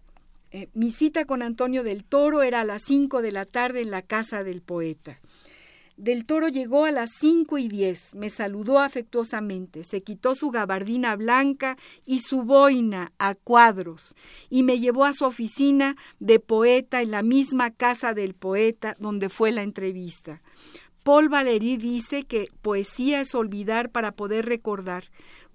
[0.51, 3.91] eh, mi cita con Antonio del Toro era a las cinco de la tarde en
[3.91, 5.19] la casa del poeta.
[5.97, 11.15] Del Toro llegó a las cinco y diez, me saludó afectuosamente, se quitó su gabardina
[11.15, 14.15] blanca y su boina a cuadros,
[14.49, 19.29] y me llevó a su oficina de poeta en la misma casa del poeta donde
[19.29, 20.41] fue la entrevista.
[21.03, 25.05] Paul Valéry dice que poesía es olvidar para poder recordar.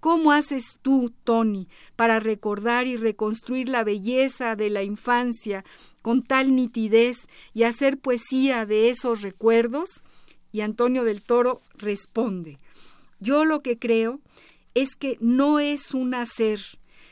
[0.06, 1.66] ¿Cómo haces tú, Tony,
[1.96, 5.64] para recordar y reconstruir la belleza de la infancia
[6.00, 10.04] con tal nitidez y hacer poesía de esos recuerdos?
[10.52, 12.60] Y Antonio del Toro responde,
[13.18, 14.20] yo lo que creo
[14.74, 16.60] es que no es un hacer,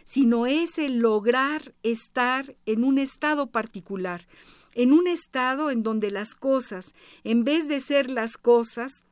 [0.04, 4.28] sino es el lograr estar en un estado particular,
[4.72, 9.04] en un estado en donde las cosas, en vez de ser las cosas,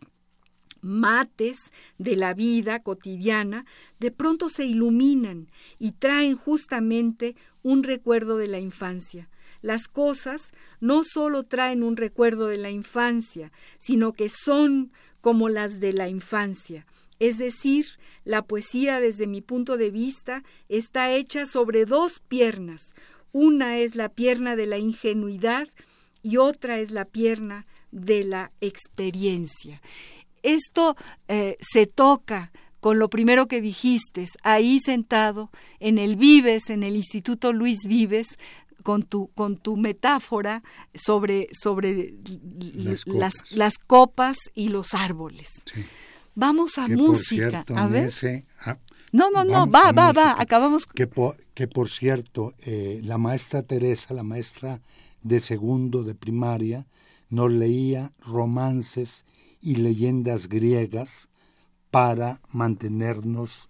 [0.82, 1.56] mates
[1.96, 3.64] de la vida cotidiana,
[3.98, 9.30] de pronto se iluminan y traen justamente un recuerdo de la infancia.
[9.62, 15.78] Las cosas no solo traen un recuerdo de la infancia, sino que son como las
[15.78, 16.84] de la infancia.
[17.20, 17.86] Es decir,
[18.24, 22.80] la poesía desde mi punto de vista está hecha sobre dos piernas.
[23.30, 25.68] Una es la pierna de la ingenuidad
[26.22, 29.80] y otra es la pierna de la experiencia.
[30.42, 30.96] Esto
[31.28, 36.96] eh, se toca con lo primero que dijiste, ahí sentado en el Vives, en el
[36.96, 38.38] Instituto Luis Vives,
[38.82, 42.14] con tu, con tu metáfora sobre, sobre
[43.06, 44.36] las, las, copas.
[44.54, 45.48] y los árboles.
[46.34, 48.10] Vamos a música, a ver.
[48.58, 48.78] Ah,
[49.12, 50.86] no, no, no, va, va, va, acabamos.
[50.86, 54.80] Que por, que por cierto, eh, la maestra Teresa, la maestra
[55.22, 56.86] de segundo de primaria,
[57.28, 59.24] nos leía romances
[59.62, 61.30] y leyendas griegas
[61.90, 63.68] para mantenernos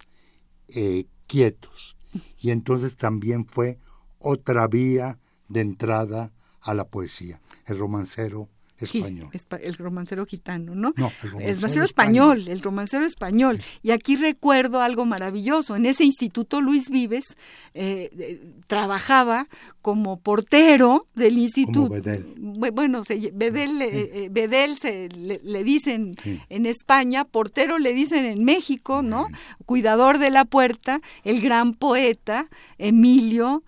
[0.67, 1.95] eh, quietos.
[2.39, 3.79] Y entonces también fue
[4.19, 9.29] otra vía de entrada a la poesía, el romancero español.
[9.61, 10.93] el romancero gitano, ¿no?
[10.97, 13.61] No, el romancero, español, el romancero español.
[13.81, 15.75] Y aquí recuerdo algo maravilloso.
[15.75, 17.37] En ese instituto Luis Vives
[17.73, 19.47] eh, eh, trabajaba
[19.81, 21.89] como portero del instituto.
[22.37, 26.15] Bueno, se, Bedel, eh, Bedel se, le, dicen
[26.49, 29.27] en España, portero le dicen en México, ¿no?
[29.65, 33.63] Cuidador de la puerta, el gran poeta Emilio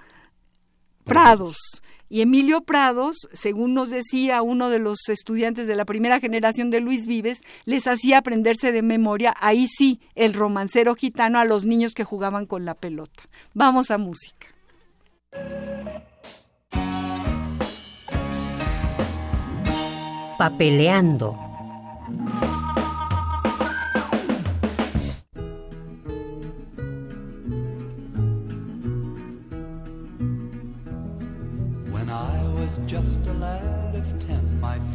[1.04, 1.58] Prados.
[2.16, 6.80] Y Emilio Prados, según nos decía uno de los estudiantes de la primera generación de
[6.80, 11.94] Luis Vives, les hacía aprenderse de memoria, ahí sí, el romancero gitano a los niños
[11.94, 13.28] que jugaban con la pelota.
[13.54, 14.48] Vamos a música.
[20.38, 21.38] Papeleando.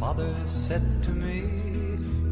[0.01, 1.43] Father said to me,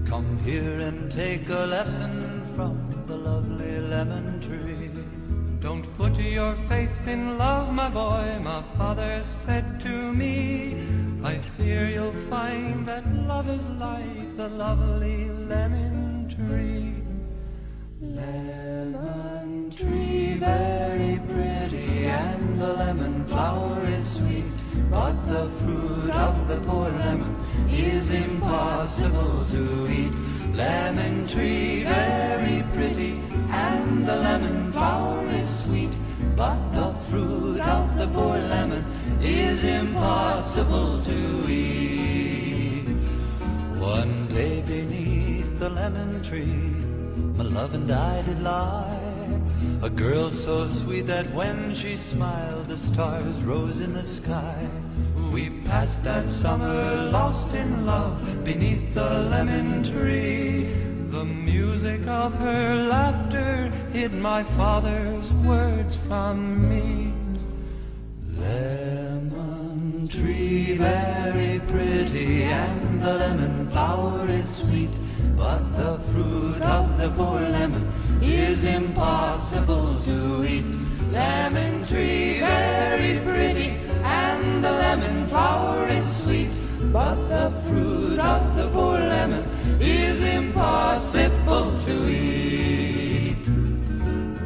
[0.10, 2.73] Come here and take a lesson from
[3.05, 4.89] the lovely lemon tree.
[5.60, 10.82] Don't put your faith in love, my boy, my father said to me.
[11.23, 16.95] I fear you'll find that love is like the lovely lemon tree.
[18.01, 24.59] Lemon tree, very pretty, and the lemon flower is sweet.
[24.89, 27.36] But the fruit of the poor lemon
[27.70, 30.14] is impossible to eat.
[30.53, 35.91] Lemon tree very pretty, and the lemon flower is sweet.
[36.36, 38.84] But the fruit of the poor lemon
[39.22, 42.88] is impossible to eat.
[43.78, 46.74] One day beneath the lemon tree,
[47.38, 49.09] my love and I did lie
[49.82, 54.67] a girl so sweet that when she smiled, the stars rose in the sky.
[55.32, 60.67] We passed that summer lost in love beneath the lemon tree.
[61.11, 67.13] The music of her laughter hid my father's words from me.
[68.40, 74.90] Lemon tree, very pretty, and the lemon flower is sweet,
[75.36, 77.86] but the fruit of the poor lemon
[78.22, 80.66] is impossible to eat.
[81.12, 83.70] Lemon tree, very pretty,
[84.04, 86.52] and the lemon flower is sweet,
[86.94, 89.44] but the fruit of the poor lemon
[89.82, 93.36] is impossible to eat.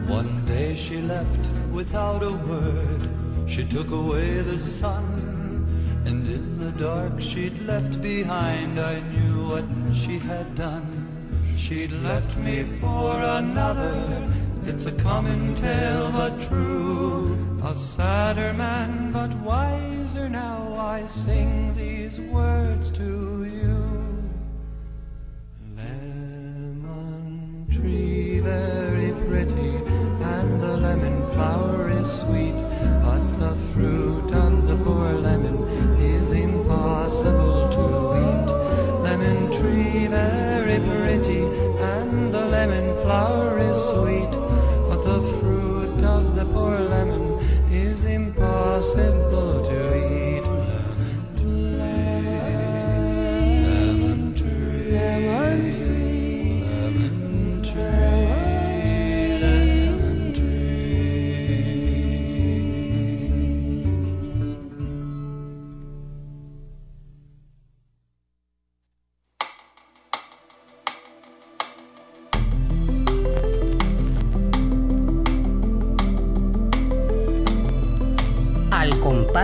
[0.07, 3.22] One day she left without a word.
[3.45, 5.67] She took away the sun,
[6.05, 9.65] and in the dark she'd left behind, I knew what
[9.95, 10.87] she had done.
[11.57, 14.27] She'd left me for another.
[14.65, 17.37] It's a common tale, but true.
[17.63, 20.73] A sadder man, but wiser now.
[20.77, 23.77] I sing these words to you.
[25.75, 29.75] Lemon tree, very pretty,
[30.35, 32.55] and the lemon flower is sweet,
[33.43, 35.57] the fruit of the poor lemon
[35.99, 37.85] is impossible to
[38.25, 38.47] eat.
[39.05, 41.41] Lemon tree, very pretty,
[41.95, 44.33] and the lemon flower is sweet,
[44.87, 45.19] but the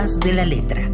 [0.00, 0.90] compás de la letra.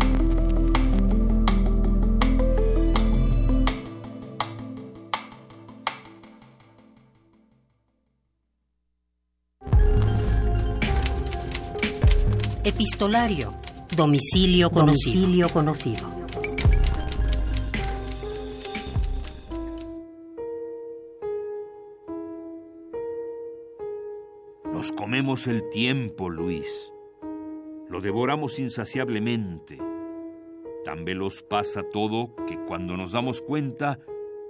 [12.65, 13.55] Epistolario.
[13.97, 15.21] Domicilio conocido.
[15.21, 16.17] Domicilio conocido.
[24.73, 26.93] Nos comemos el tiempo, Luis.
[27.89, 29.78] Lo devoramos insaciablemente.
[30.84, 34.01] Tan veloz pasa todo que cuando nos damos cuenta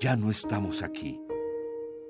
[0.00, 1.20] ya no estamos aquí.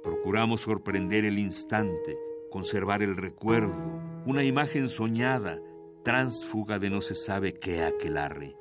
[0.05, 2.17] Procuramos sorprender el instante,
[2.51, 5.61] conservar el recuerdo, una imagen soñada,
[6.05, 8.57] tránsfuga de no se sabe qué aquelarre.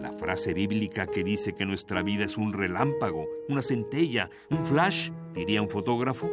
[0.00, 5.10] La frase bíblica que dice que nuestra vida es un relámpago, una centella, un flash,
[5.34, 6.30] diría un fotógrafo,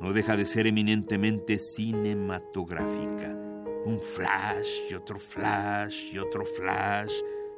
[0.00, 3.43] no deja de ser eminentemente cinematográfica.
[3.86, 7.12] Un flash y otro flash y otro flash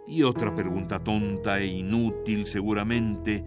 [0.08, 3.44] y otra pregunta tonta e inútil seguramente.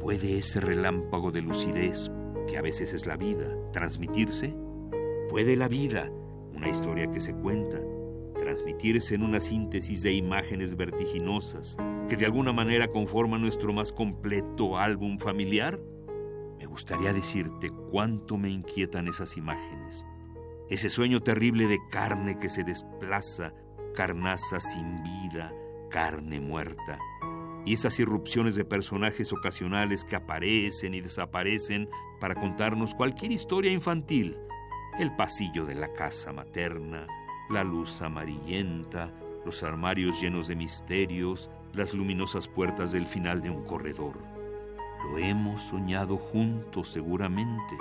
[0.00, 2.10] ¿Puede ese relámpago de lucidez,
[2.48, 4.54] que a veces es la vida, transmitirse?
[5.28, 6.10] ¿Puede la vida,
[6.54, 7.80] una historia que se cuenta,
[8.38, 11.76] transmitirse en una síntesis de imágenes vertiginosas
[12.08, 15.80] que de alguna manera conforman nuestro más completo álbum familiar?
[16.58, 20.06] Me gustaría decirte cuánto me inquietan esas imágenes.
[20.68, 23.52] Ese sueño terrible de carne que se desplaza,
[23.94, 25.52] carnaza sin vida,
[25.90, 26.98] carne muerta.
[27.64, 31.88] Y esas irrupciones de personajes ocasionales que aparecen y desaparecen
[32.20, 34.36] para contarnos cualquier historia infantil.
[34.98, 37.06] El pasillo de la casa materna,
[37.48, 39.12] la luz amarillenta,
[39.44, 44.18] los armarios llenos de misterios, las luminosas puertas del final de un corredor.
[45.04, 47.76] Lo hemos soñado juntos seguramente.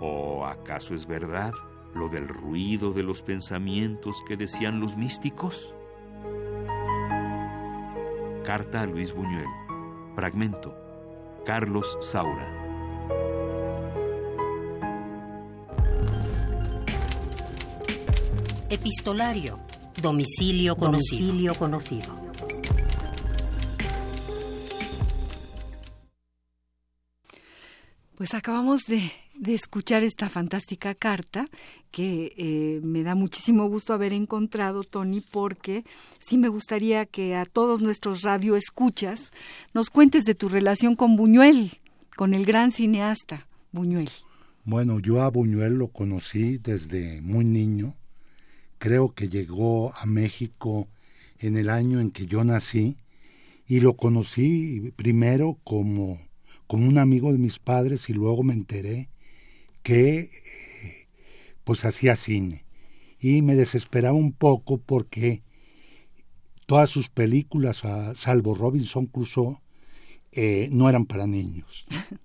[0.00, 1.52] ¿O acaso es verdad
[1.96, 5.74] lo del ruido de los pensamientos que decían los místicos?
[8.44, 9.48] Carta a Luis Buñuel.
[10.14, 10.74] Fragmento.
[11.44, 12.48] Carlos Saura.
[18.70, 19.58] Epistolario.
[20.00, 21.26] Domicilio conocido.
[21.26, 22.26] Domicilio conocido.
[28.16, 31.48] Pues acabamos de, de escuchar esta fantástica carta
[31.90, 35.84] que eh, me da muchísimo gusto haber encontrado, Tony, porque
[36.18, 39.32] sí me gustaría que a todos nuestros radioescuchas
[39.74, 41.78] nos cuentes de tu relación con Buñuel,
[42.16, 44.10] con el gran cineasta Buñuel.
[44.64, 47.94] Bueno, yo a Buñuel lo conocí desde muy niño.
[48.78, 50.88] Creo que llegó a México
[51.38, 52.96] en el año en que yo nací
[53.68, 56.20] y lo conocí primero como,
[56.66, 59.08] como un amigo de mis padres y luego me enteré
[59.86, 61.06] que eh,
[61.62, 62.64] pues hacía cine
[63.20, 65.44] y me desesperaba un poco porque
[66.66, 67.84] todas sus películas,
[68.16, 69.60] salvo Robinson Crusoe,
[70.32, 71.86] eh, no eran para niños.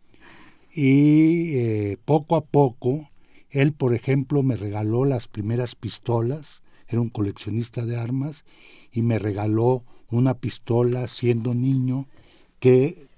[0.74, 3.10] Y eh, poco a poco,
[3.50, 8.46] él, por ejemplo, me regaló las primeras pistolas, era un coleccionista de armas,
[8.90, 12.08] y me regaló una pistola siendo niño
[12.62, 13.11] que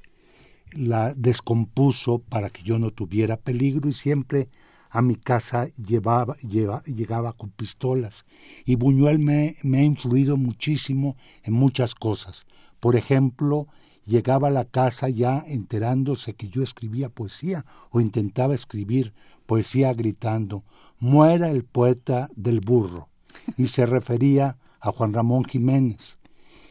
[0.75, 4.49] la descompuso para que yo no tuviera peligro y siempre
[4.89, 8.25] a mi casa llevaba, llegaba con pistolas.
[8.63, 12.45] Y Buñuel me, me ha influido muchísimo en muchas cosas.
[12.79, 13.67] Por ejemplo,
[14.05, 19.13] llegaba a la casa ya enterándose que yo escribía poesía o intentaba escribir
[19.47, 20.63] poesía gritando,
[20.99, 23.09] muera el poeta del burro.
[23.57, 26.19] Y se refería a Juan Ramón Jiménez.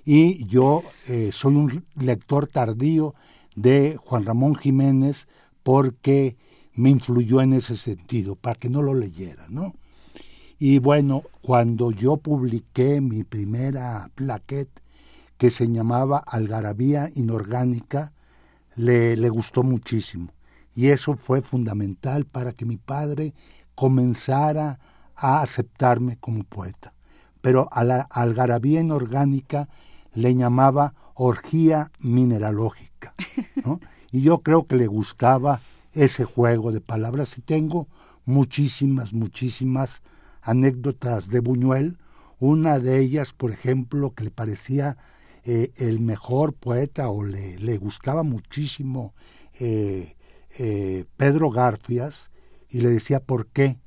[0.04, 3.14] Y yo eh, soy un lector tardío
[3.54, 5.26] de Juan Ramón Jiménez
[5.62, 6.36] porque
[6.74, 9.74] me influyó en ese sentido, para que no lo leyera, ¿no?
[10.58, 14.80] Y bueno, cuando yo publiqué mi primera plaquette,
[15.36, 18.12] que se llamaba Algarabía Inorgánica,
[18.76, 20.28] le, le gustó muchísimo.
[20.74, 23.34] Y eso fue fundamental para que mi padre
[23.74, 24.78] comenzara
[25.16, 26.94] a aceptarme como poeta.
[27.40, 29.68] Pero a la algarabía inorgánica
[30.14, 32.91] le llamaba orgía mineralógica.
[34.12, 35.60] Y yo creo que le gustaba
[35.94, 37.88] ese juego de palabras y tengo
[38.26, 40.02] muchísimas, muchísimas
[40.42, 41.98] anécdotas de Buñuel.
[42.38, 44.98] Una de ellas, por ejemplo, que le parecía
[45.44, 49.14] eh, el mejor poeta o le, le gustaba muchísimo
[49.58, 50.14] eh,
[50.58, 52.30] eh, Pedro Garfias
[52.68, 53.78] y le decía por qué.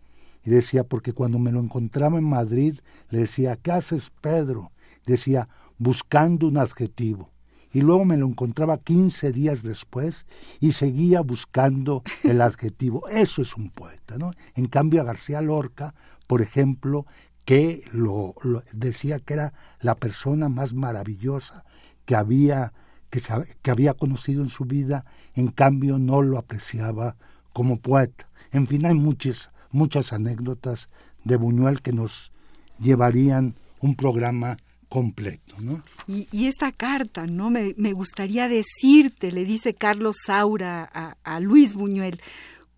[0.43, 4.71] Y decía, porque cuando me lo encontraba en Madrid, le decía, ¿qué haces Pedro?
[5.05, 7.34] Decía, buscando un adjetivo
[7.75, 10.25] y luego me lo encontraba 15 días después
[10.61, 13.05] y seguía buscando el adjetivo.
[13.09, 14.31] Eso es un poeta, ¿no?
[14.55, 15.93] En cambio a García Lorca,
[16.25, 17.05] por ejemplo,
[17.43, 18.33] que lo,
[18.71, 19.51] decía que era
[19.81, 21.65] la persona más maravillosa
[22.05, 22.71] que había
[23.09, 23.21] que,
[23.61, 25.03] que había conocido en su vida,
[25.33, 27.17] en cambio no lo apreciaba
[27.51, 28.29] como poeta.
[28.53, 30.87] En fin, hay muchas muchas anécdotas
[31.25, 32.31] de Buñuel que nos
[32.79, 34.55] llevarían un programa
[34.89, 35.81] completo, ¿no?
[36.07, 37.49] Y, esta carta, ¿no?
[37.49, 42.19] Me, gustaría decirte, le dice Carlos Saura a Luis Buñuel,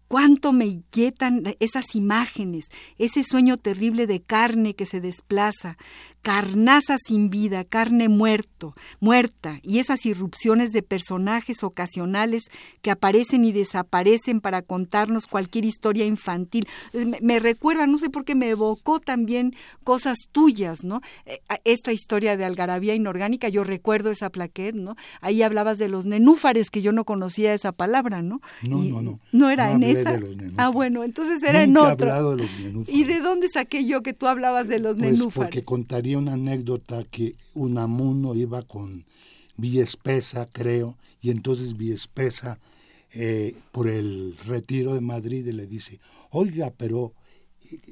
[0.08, 2.66] cuánto me inquietan esas imágenes,
[2.97, 5.78] ese sueño terrible de carne que se desplaza,
[6.28, 12.43] carnaza sin vida, carne muerto, muerta, y esas irrupciones de personajes ocasionales
[12.82, 16.68] que aparecen y desaparecen para contarnos cualquier historia infantil.
[17.22, 19.55] Me, recuerda, no sé por qué me evocó también
[19.86, 21.01] cosas tuyas, ¿no?
[21.26, 24.97] Eh, esta historia de algarabía inorgánica, yo recuerdo esa plaquet, ¿no?
[25.22, 28.41] Ahí hablabas de los nenúfares, que yo no conocía esa palabra, ¿no?
[28.64, 29.20] No, no, no.
[29.32, 30.19] No era en esa.
[30.57, 32.35] ah, bueno, entonces era en otro.
[32.35, 35.49] De los ¿Y de dónde saqué yo que tú hablabas de los pues nenúfares?
[35.49, 39.05] Porque contaría una anécdota que Unamuno iba con
[39.61, 42.59] Espesa, creo, y entonces Villespesa,
[43.11, 47.13] eh, por el retiro de Madrid, le dice, oiga, pero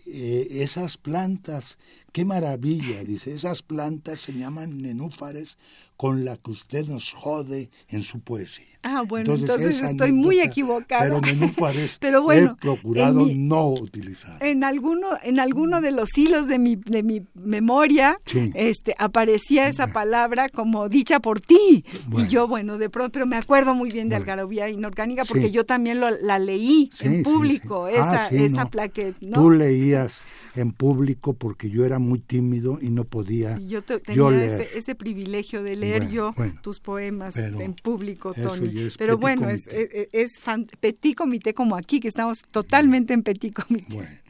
[0.05, 1.77] eh, esas plantas,
[2.11, 5.57] qué maravilla, dice, esas plantas se llaman nenúfares
[5.97, 8.65] con la que usted nos jode en su poesía.
[8.83, 11.19] Ah, bueno, entonces, estoy muy equivocada.
[11.99, 14.37] Pero, bueno, he procurado no utilizar.
[14.43, 18.17] En alguno, en alguno de los hilos de mi, de mi memoria,
[18.53, 21.83] este, aparecía esa palabra como dicha por ti.
[22.15, 25.65] Y yo, bueno, de pronto, pero me acuerdo muy bien de Algarabía Inorgánica porque yo
[25.65, 29.17] también lo, la leí en público, esa, ah, esa plaqueta.
[29.21, 29.41] ¿no?
[29.41, 30.25] Tú leías
[30.55, 33.57] en público porque yo era muy tímido y no podía.
[33.59, 38.89] yo tenía ese, privilegio de leer yo tus poemas en público, Tony.
[38.97, 40.39] Pero bueno, es, es, es
[40.79, 44.21] petit comité como aquí, que estamos totalmente en petit comité.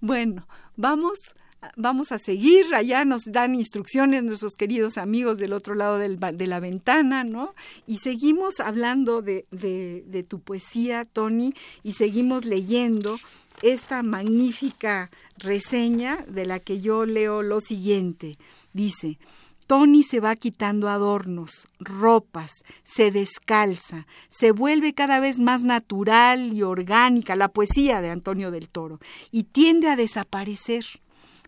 [0.00, 1.34] Bueno, vamos
[1.76, 6.46] vamos a seguir, allá nos dan instrucciones nuestros queridos amigos del otro lado del, de
[6.46, 7.54] la ventana, ¿no?
[7.86, 13.18] Y seguimos hablando de, de, de, tu poesía, Tony, y seguimos leyendo
[13.62, 18.38] esta magnífica reseña de la que yo leo lo siguiente.
[18.72, 19.18] Dice,
[19.66, 22.50] Tony se va quitando adornos, ropas,
[22.84, 28.68] se descalza, se vuelve cada vez más natural y orgánica la poesía de Antonio del
[28.68, 29.00] Toro
[29.30, 30.84] y tiende a desaparecer.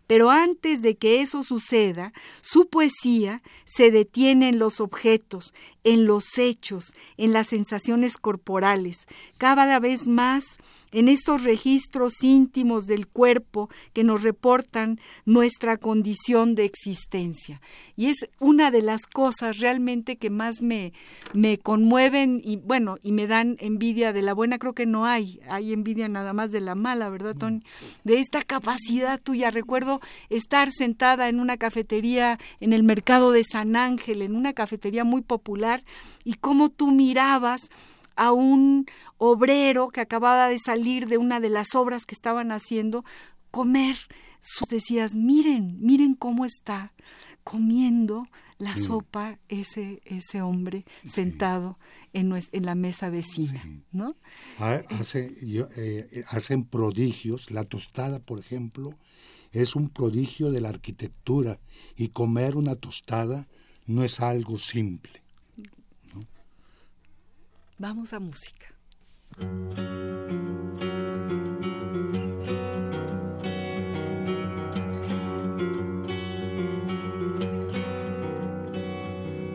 [0.06, 6.38] Pero antes de que eso suceda, su poesía se detiene en los objetos, en los
[6.38, 9.06] hechos, en las sensaciones corporales,
[9.38, 10.58] cada vez más
[10.94, 17.60] en estos registros íntimos del cuerpo que nos reportan nuestra condición de existencia.
[17.96, 20.92] Y es una de las cosas realmente que más me,
[21.32, 25.40] me conmueven y bueno, y me dan envidia de la buena, creo que no hay,
[25.48, 27.64] hay envidia nada más de la mala, ¿verdad, Tony?
[28.04, 29.50] De esta capacidad tuya.
[29.50, 35.02] Recuerdo estar sentada en una cafetería en el mercado de San Ángel, en una cafetería
[35.02, 35.73] muy popular,
[36.22, 37.70] y cómo tú mirabas
[38.16, 38.86] a un
[39.18, 43.04] obrero que acababa de salir de una de las obras que estaban haciendo
[43.50, 43.96] comer.
[44.70, 46.92] Decías, miren, miren cómo está
[47.44, 48.26] comiendo
[48.58, 51.78] la sopa ese, ese hombre sentado
[52.12, 53.62] en, en, la mesa vecina,
[53.92, 54.16] ¿no?
[54.58, 55.34] Ah, hace,
[55.76, 58.94] eh, hacen prodigios, la tostada, por ejemplo,
[59.52, 61.60] es un prodigio de la arquitectura
[61.96, 63.48] y comer una tostada
[63.86, 65.23] no es algo simple.
[67.76, 68.66] Vamos a música.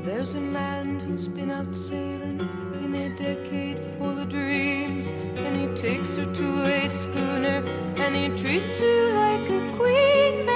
[0.03, 2.41] There's a man who's been out sailing
[2.83, 5.07] in a decade full of dreams,
[5.37, 7.63] and he takes her to a schooner
[7.97, 10.48] and he treats her like a queen,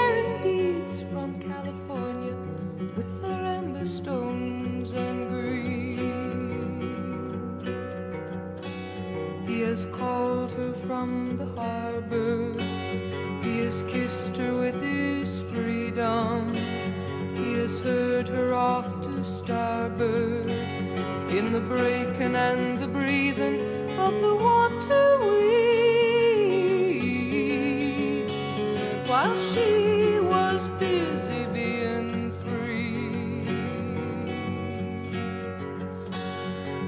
[9.73, 12.53] has called her from the harbor,
[13.41, 16.53] he has kissed her with his freedom,
[17.33, 20.47] he has heard her off to starboard.
[21.31, 25.49] In the breaking and the breathing of the water weeds.
[29.09, 33.41] While she was busy being free.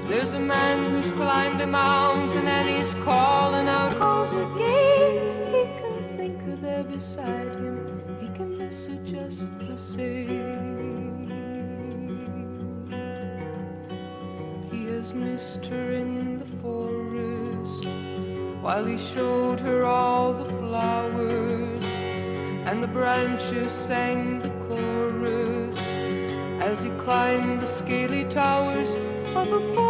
[0.07, 5.45] There's a man who's climbed a mountain and he's calling out, calls again.
[5.45, 11.30] He can think of there beside him, he can miss her just the same.
[14.72, 17.86] He has missed her in the forest
[18.62, 21.86] while he showed her all the flowers
[22.66, 25.78] and the branches sang the chorus
[26.68, 28.95] as he climbed the scaly towers
[29.36, 29.84] of a forest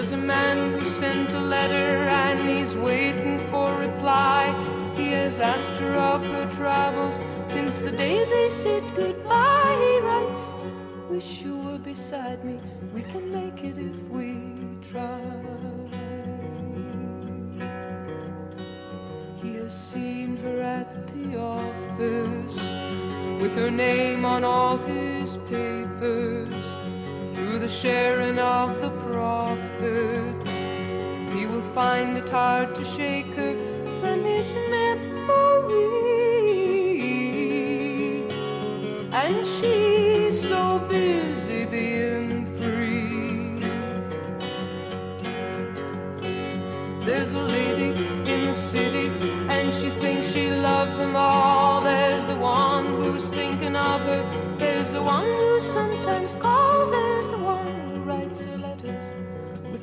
[0.00, 4.46] There's a man who sent a letter and he's waiting for reply.
[4.96, 7.20] He has asked her of her travels
[7.52, 9.76] since the day they said goodbye.
[9.78, 10.52] He writes,
[11.10, 12.58] Wish you were beside me.
[12.94, 14.38] We can make it if we
[14.90, 15.20] try.
[19.42, 22.72] He has seen her at the office
[23.38, 26.74] with her name on all his papers
[27.50, 30.52] through the sharing of the profits.
[31.34, 33.54] He will find it hard to shake her
[34.00, 35.88] from his memory.
[39.12, 43.58] And she's so busy being free.
[47.04, 47.90] There's a lady
[48.32, 49.08] in the city,
[49.48, 51.80] and she thinks she loves them all.
[51.80, 54.22] There's the one who's thinking of her.
[54.56, 56.92] There's the one who sometimes calls.
[56.92, 57.09] There's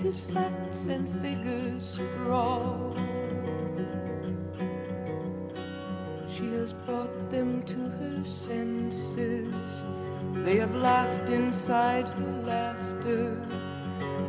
[0.08, 2.98] his facts and figures scrawled.
[6.30, 9.54] She has brought them to her senses.
[10.46, 13.46] They have laughed inside her laughter.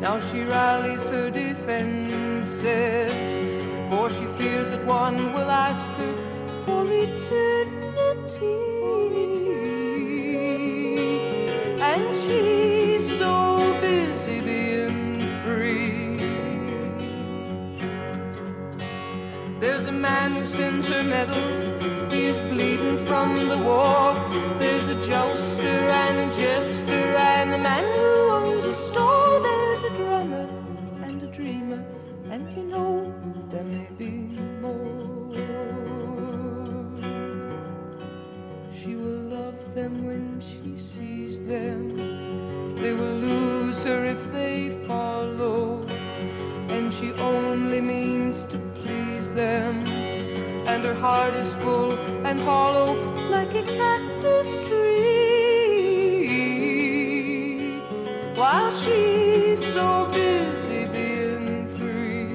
[0.01, 2.59] Now she rallies her defenses,
[3.89, 6.14] for she fears that one will ask her
[6.64, 8.57] for eternity.
[11.81, 12.47] And she's
[19.99, 21.72] man who sends her medals.
[22.12, 24.14] He's bleeding from the war.
[24.59, 29.40] There's a jouster and a jester and a man who owns a store.
[29.40, 30.49] There's a drummer
[31.03, 31.84] and a dreamer,
[32.30, 33.12] and you know
[33.51, 34.11] there may be
[34.62, 35.34] more.
[38.72, 41.96] She will love them when she sees them.
[42.76, 45.84] They will lose her if they follow,
[46.68, 49.78] and she only means to please them.
[50.79, 51.93] And her heart is full
[52.24, 52.95] and hollow
[53.33, 54.93] like a cactus tree.
[58.37, 62.29] While she's so busy being free,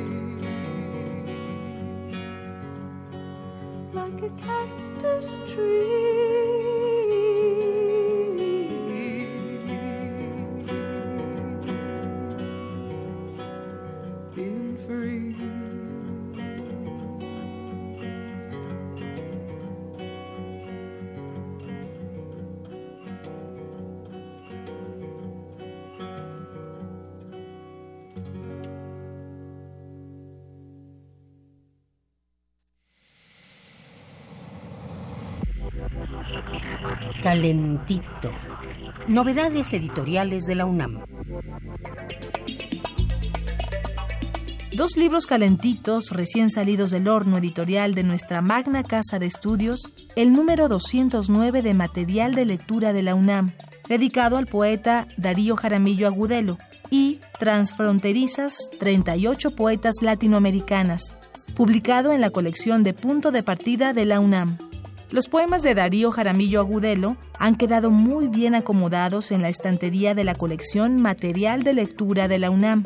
[3.93, 5.37] like a cactus.
[37.23, 38.33] Calentito.
[39.07, 41.05] Novedades editoriales de la UNAM.
[44.75, 50.33] Dos libros calentitos recién salidos del horno editorial de nuestra magna casa de estudios, el
[50.33, 53.53] número 209 de material de lectura de la UNAM,
[53.87, 56.57] dedicado al poeta Darío Jaramillo Agudelo,
[56.89, 61.17] y Transfronterizas, 38 poetas latinoamericanas,
[61.55, 64.72] publicado en la colección de punto de partida de la UNAM.
[65.13, 70.23] Los poemas de Darío Jaramillo Agudelo han quedado muy bien acomodados en la estantería de
[70.23, 72.85] la colección Material de Lectura de la UNAM.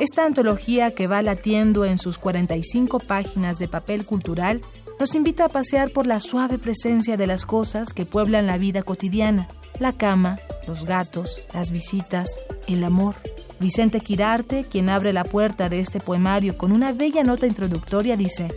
[0.00, 4.60] Esta antología que va latiendo en sus 45 páginas de papel cultural
[4.98, 8.82] nos invita a pasear por la suave presencia de las cosas que pueblan la vida
[8.82, 9.46] cotidiana,
[9.78, 13.14] la cama, los gatos, las visitas, el amor.
[13.60, 18.48] Vicente Quirarte, quien abre la puerta de este poemario con una bella nota introductoria, dice,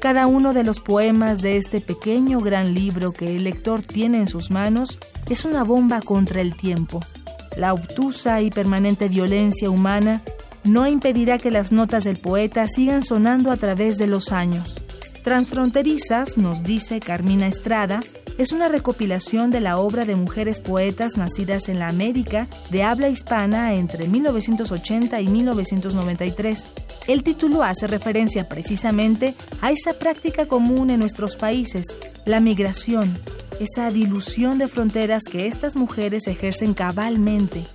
[0.00, 4.26] cada uno de los poemas de este pequeño gran libro que el lector tiene en
[4.26, 4.98] sus manos
[5.28, 7.00] es una bomba contra el tiempo.
[7.56, 10.22] La obtusa y permanente violencia humana
[10.64, 14.82] no impedirá que las notas del poeta sigan sonando a través de los años.
[15.22, 18.00] Transfronterizas, nos dice Carmina Estrada,
[18.40, 23.10] es una recopilación de la obra de mujeres poetas nacidas en la América de habla
[23.10, 26.70] hispana entre 1980 y 1993.
[27.06, 33.18] El título hace referencia precisamente a esa práctica común en nuestros países, la migración,
[33.60, 37.66] esa dilución de fronteras que estas mujeres ejercen cabalmente.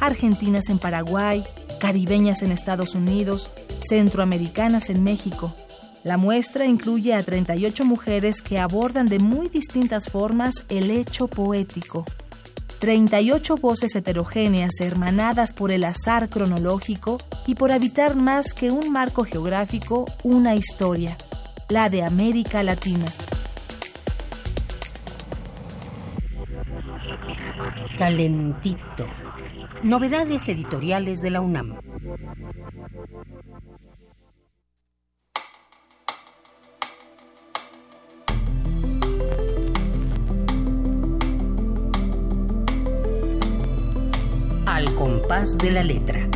[0.00, 1.44] Argentinas en Paraguay,
[1.78, 3.50] caribeñas en Estados Unidos,
[3.88, 5.56] centroamericanas en México.
[6.02, 12.06] La muestra incluye a 38 mujeres que abordan de muy distintas formas el hecho poético.
[12.78, 19.24] 38 voces heterogéneas hermanadas por el azar cronológico y por habitar más que un marco
[19.24, 21.18] geográfico, una historia,
[21.68, 23.04] la de América Latina.
[27.98, 29.06] Calentito.
[29.82, 31.76] Novedades editoriales de la UNAM.
[44.72, 46.30] Al compás de la letra.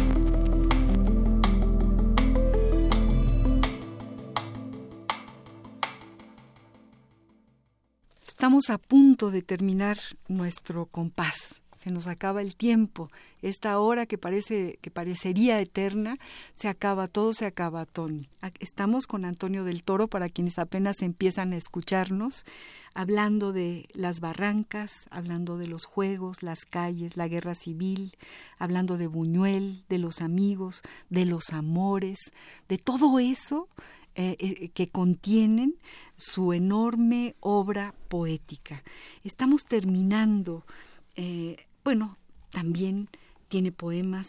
[8.27, 11.63] Estamos a punto de terminar nuestro compás.
[11.85, 13.11] Se nos acaba el tiempo.
[13.43, 16.17] Esta hora que parece que parecería eterna
[16.55, 18.27] se acaba, todo se acaba, Tony.
[18.59, 22.47] Estamos con Antonio del Toro para quienes apenas empiezan a escucharnos,
[22.95, 28.17] hablando de las barrancas, hablando de los juegos, las calles, la guerra civil,
[28.57, 30.81] hablando de Buñuel, de los amigos,
[31.11, 32.19] de los amores,
[32.67, 33.69] de todo eso
[34.17, 35.75] eh, eh, que contienen
[36.17, 38.83] su enorme obra poética.
[39.23, 40.65] Estamos terminando,
[41.17, 42.17] eh, bueno,
[42.51, 43.09] también
[43.49, 44.27] tiene poemas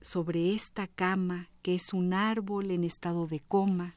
[0.00, 3.94] sobre esta cama que es un árbol en estado de coma,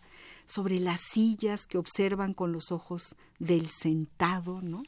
[0.48, 4.84] sobre las sillas que observan con los ojos del sentado, ¿no?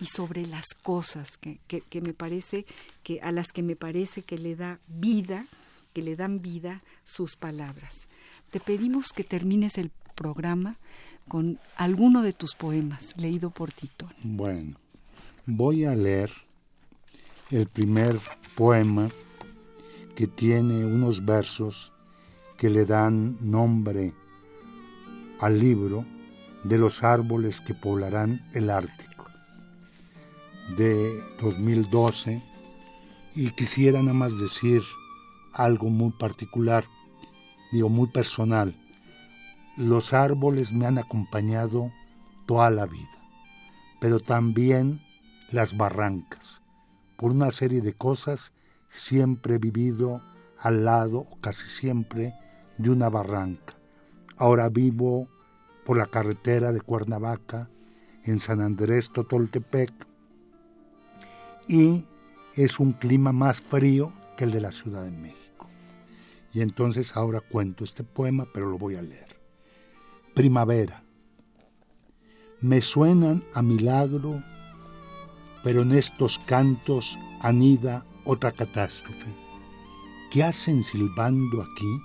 [0.00, 2.66] y sobre las cosas que, que, me parece
[3.02, 5.46] que a las que me parece que le da vida,
[5.92, 8.08] que le dan vida sus palabras.
[8.50, 10.76] Te pedimos que termines el programa
[11.28, 14.08] con alguno de tus poemas leído por Tito.
[14.22, 14.76] Bueno,
[15.46, 16.30] voy a leer
[17.54, 18.18] el primer
[18.56, 19.08] poema
[20.16, 21.92] que tiene unos versos
[22.56, 24.12] que le dan nombre
[25.38, 26.04] al libro
[26.64, 29.26] de los árboles que poblarán el Ártico
[30.76, 32.42] de 2012
[33.36, 34.82] y quisiera nada más decir
[35.52, 36.84] algo muy particular,
[37.70, 38.74] digo muy personal.
[39.76, 41.92] Los árboles me han acompañado
[42.46, 43.16] toda la vida,
[44.00, 45.00] pero también
[45.52, 46.63] las barrancas.
[47.24, 48.52] Por una serie de cosas
[48.90, 50.20] siempre he vivido
[50.58, 52.34] al lado, casi siempre,
[52.76, 53.78] de una barranca.
[54.36, 55.26] Ahora vivo
[55.86, 57.70] por la carretera de Cuernavaca,
[58.24, 59.90] en San Andrés Totoltepec,
[61.66, 62.04] y
[62.56, 65.66] es un clima más frío que el de la Ciudad de México.
[66.52, 69.40] Y entonces ahora cuento este poema, pero lo voy a leer
[70.34, 71.02] primavera.
[72.60, 74.42] Me suenan a milagro
[75.64, 79.26] Pero en estos cantos anida otra catástrofe.
[80.30, 82.00] ¿Qué hacen silbando aquí?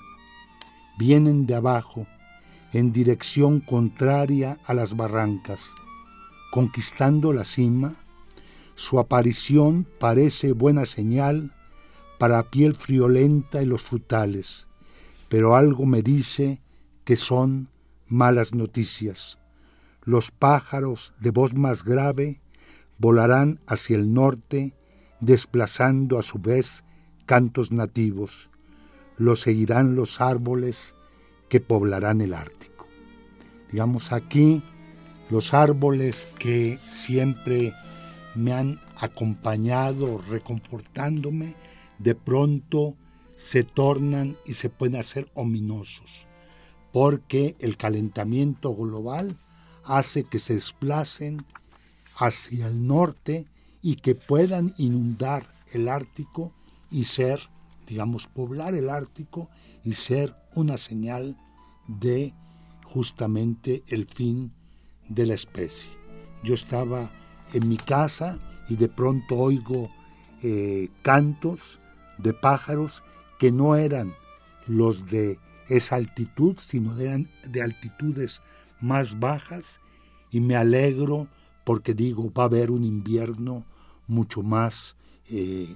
[0.98, 2.08] Vienen de abajo,
[2.72, 5.72] en dirección contraria a las barrancas,
[6.52, 7.96] conquistando la cima.
[8.76, 11.54] Su aparición parece buena señal
[12.18, 14.68] para piel friolenta y los frutales,
[15.28, 16.62] pero algo me dice
[17.04, 17.70] que son
[18.08, 19.40] malas noticias.
[20.04, 22.42] Los pájaros de voz más grave
[23.00, 24.76] volarán hacia el norte,
[25.22, 26.84] desplazando a su vez
[27.26, 28.50] cantos nativos.
[29.18, 30.96] Los seguirán los árboles
[31.50, 32.88] que poblarán el Ártico.
[33.72, 34.64] Digamos aquí,
[35.30, 37.74] los árboles que siempre
[38.36, 41.56] me han acompañado reconfortándome,
[41.98, 42.96] de pronto
[43.38, 46.10] se tornan y se pueden hacer ominosos,
[46.92, 49.38] porque el calentamiento global
[49.84, 51.46] hace que se desplacen
[52.20, 53.48] hacia el norte
[53.82, 56.54] y que puedan inundar el Ártico
[56.92, 57.40] y ser,
[57.88, 59.50] digamos, poblar el Ártico
[59.84, 61.38] y ser una señal
[61.88, 62.34] de
[62.84, 64.52] justamente el fin
[65.08, 65.90] de la especie.
[66.44, 67.12] Yo estaba
[67.54, 69.90] en mi casa y de pronto oigo
[70.44, 71.80] eh, cantos
[72.18, 73.02] de pájaros
[73.40, 74.14] que no eran
[74.68, 75.40] los de
[75.70, 78.42] esa altitud, sino eran de altitudes
[78.82, 79.80] más bajas
[80.32, 81.28] y me alegro
[81.70, 83.64] porque digo, va a haber un invierno
[84.08, 84.96] mucho más,
[85.30, 85.76] eh,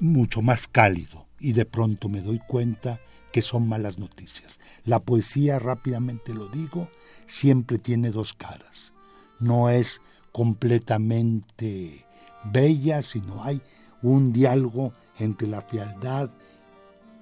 [0.00, 2.98] mucho más cálido y de pronto me doy cuenta
[3.30, 4.58] que son malas noticias.
[4.86, 6.88] La poesía, rápidamente lo digo,
[7.26, 8.94] siempre tiene dos caras.
[9.38, 10.00] No es
[10.32, 12.06] completamente
[12.44, 13.60] bella, sino hay
[14.00, 16.30] un diálogo entre la fealdad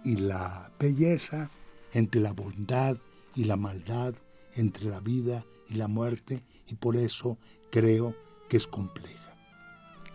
[0.04, 1.50] y la belleza,
[1.92, 2.96] entre la bondad
[3.34, 4.14] y la maldad,
[4.54, 7.38] entre la vida y la muerte, y por eso
[7.70, 8.14] creo
[8.48, 9.34] que es compleja.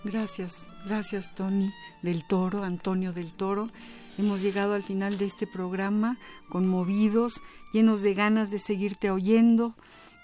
[0.03, 1.71] Gracias, gracias Tony
[2.01, 3.69] del Toro, Antonio del Toro.
[4.17, 6.17] Hemos llegado al final de este programa
[6.49, 7.41] conmovidos,
[7.71, 9.75] llenos de ganas de seguirte oyendo.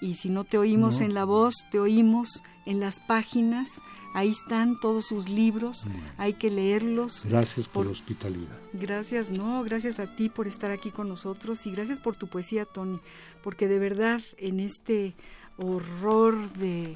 [0.01, 3.69] Y si no te oímos en la voz, te oímos en las páginas.
[4.13, 5.86] Ahí están todos sus libros,
[6.17, 7.25] hay que leerlos.
[7.25, 8.59] Gracias por, la hospitalidad.
[8.73, 12.65] Gracias, no, gracias a ti por estar aquí con nosotros y gracias por tu poesía,
[12.65, 12.99] Tony,
[13.43, 15.15] porque de verdad en este
[15.58, 16.95] horror de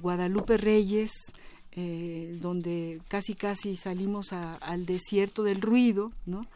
[0.00, 1.10] Guadalupe Reyes,
[1.72, 6.46] eh, donde casi casi salimos al desierto del ruido, ¿no?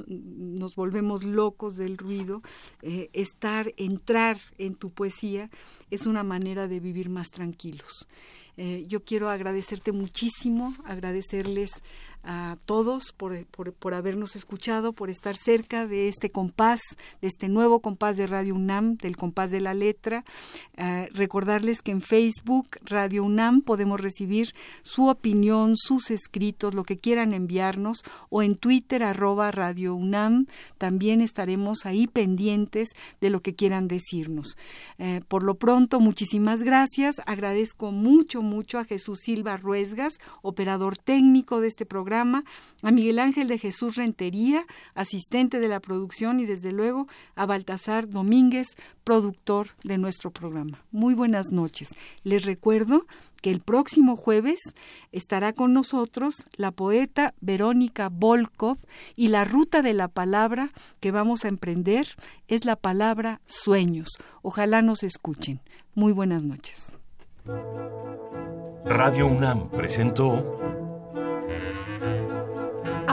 [0.00, 2.42] nos volvemos locos del ruido,
[2.82, 5.50] eh, estar, entrar en tu poesía
[5.90, 8.08] es una manera de vivir más tranquilos.
[8.56, 11.70] Eh, yo quiero agradecerte muchísimo, agradecerles
[12.26, 16.80] a todos por, por, habernos escuchado, por estar cerca de este compás,
[17.22, 20.24] de este nuevo compás de Radio UNAM, del compás de la letra.
[20.76, 26.98] Eh, recordarles que en Facebook, Radio UNAM, podemos recibir su opinión, sus escritos, lo que
[26.98, 30.46] quieran enviarnos, o en Twitter, arroba Radio UNAM.
[30.78, 32.88] También estaremos ahí pendientes
[33.20, 34.56] de lo que quieran decirnos.
[34.98, 37.16] Eh, por lo pronto, muchísimas gracias.
[37.24, 41.86] Agradezco mucho, mucho a Jesús Silva Ruesgas, operador técnico de este
[42.20, 44.64] a Miguel Ángel de Jesús Rentería,
[44.94, 48.68] asistente de la producción, y desde luego a Baltasar Domínguez,
[49.04, 50.84] productor de nuestro programa.
[50.90, 51.88] Muy buenas noches.
[52.22, 53.06] Les recuerdo
[53.42, 54.58] que el próximo jueves
[55.12, 58.78] estará con nosotros la poeta Verónica Volkov
[59.14, 62.08] y la ruta de la palabra que vamos a emprender
[62.48, 64.08] es la palabra sueños.
[64.42, 65.60] Ojalá nos escuchen.
[65.94, 66.96] Muy buenas noches.
[68.84, 70.85] Radio UNAM presentó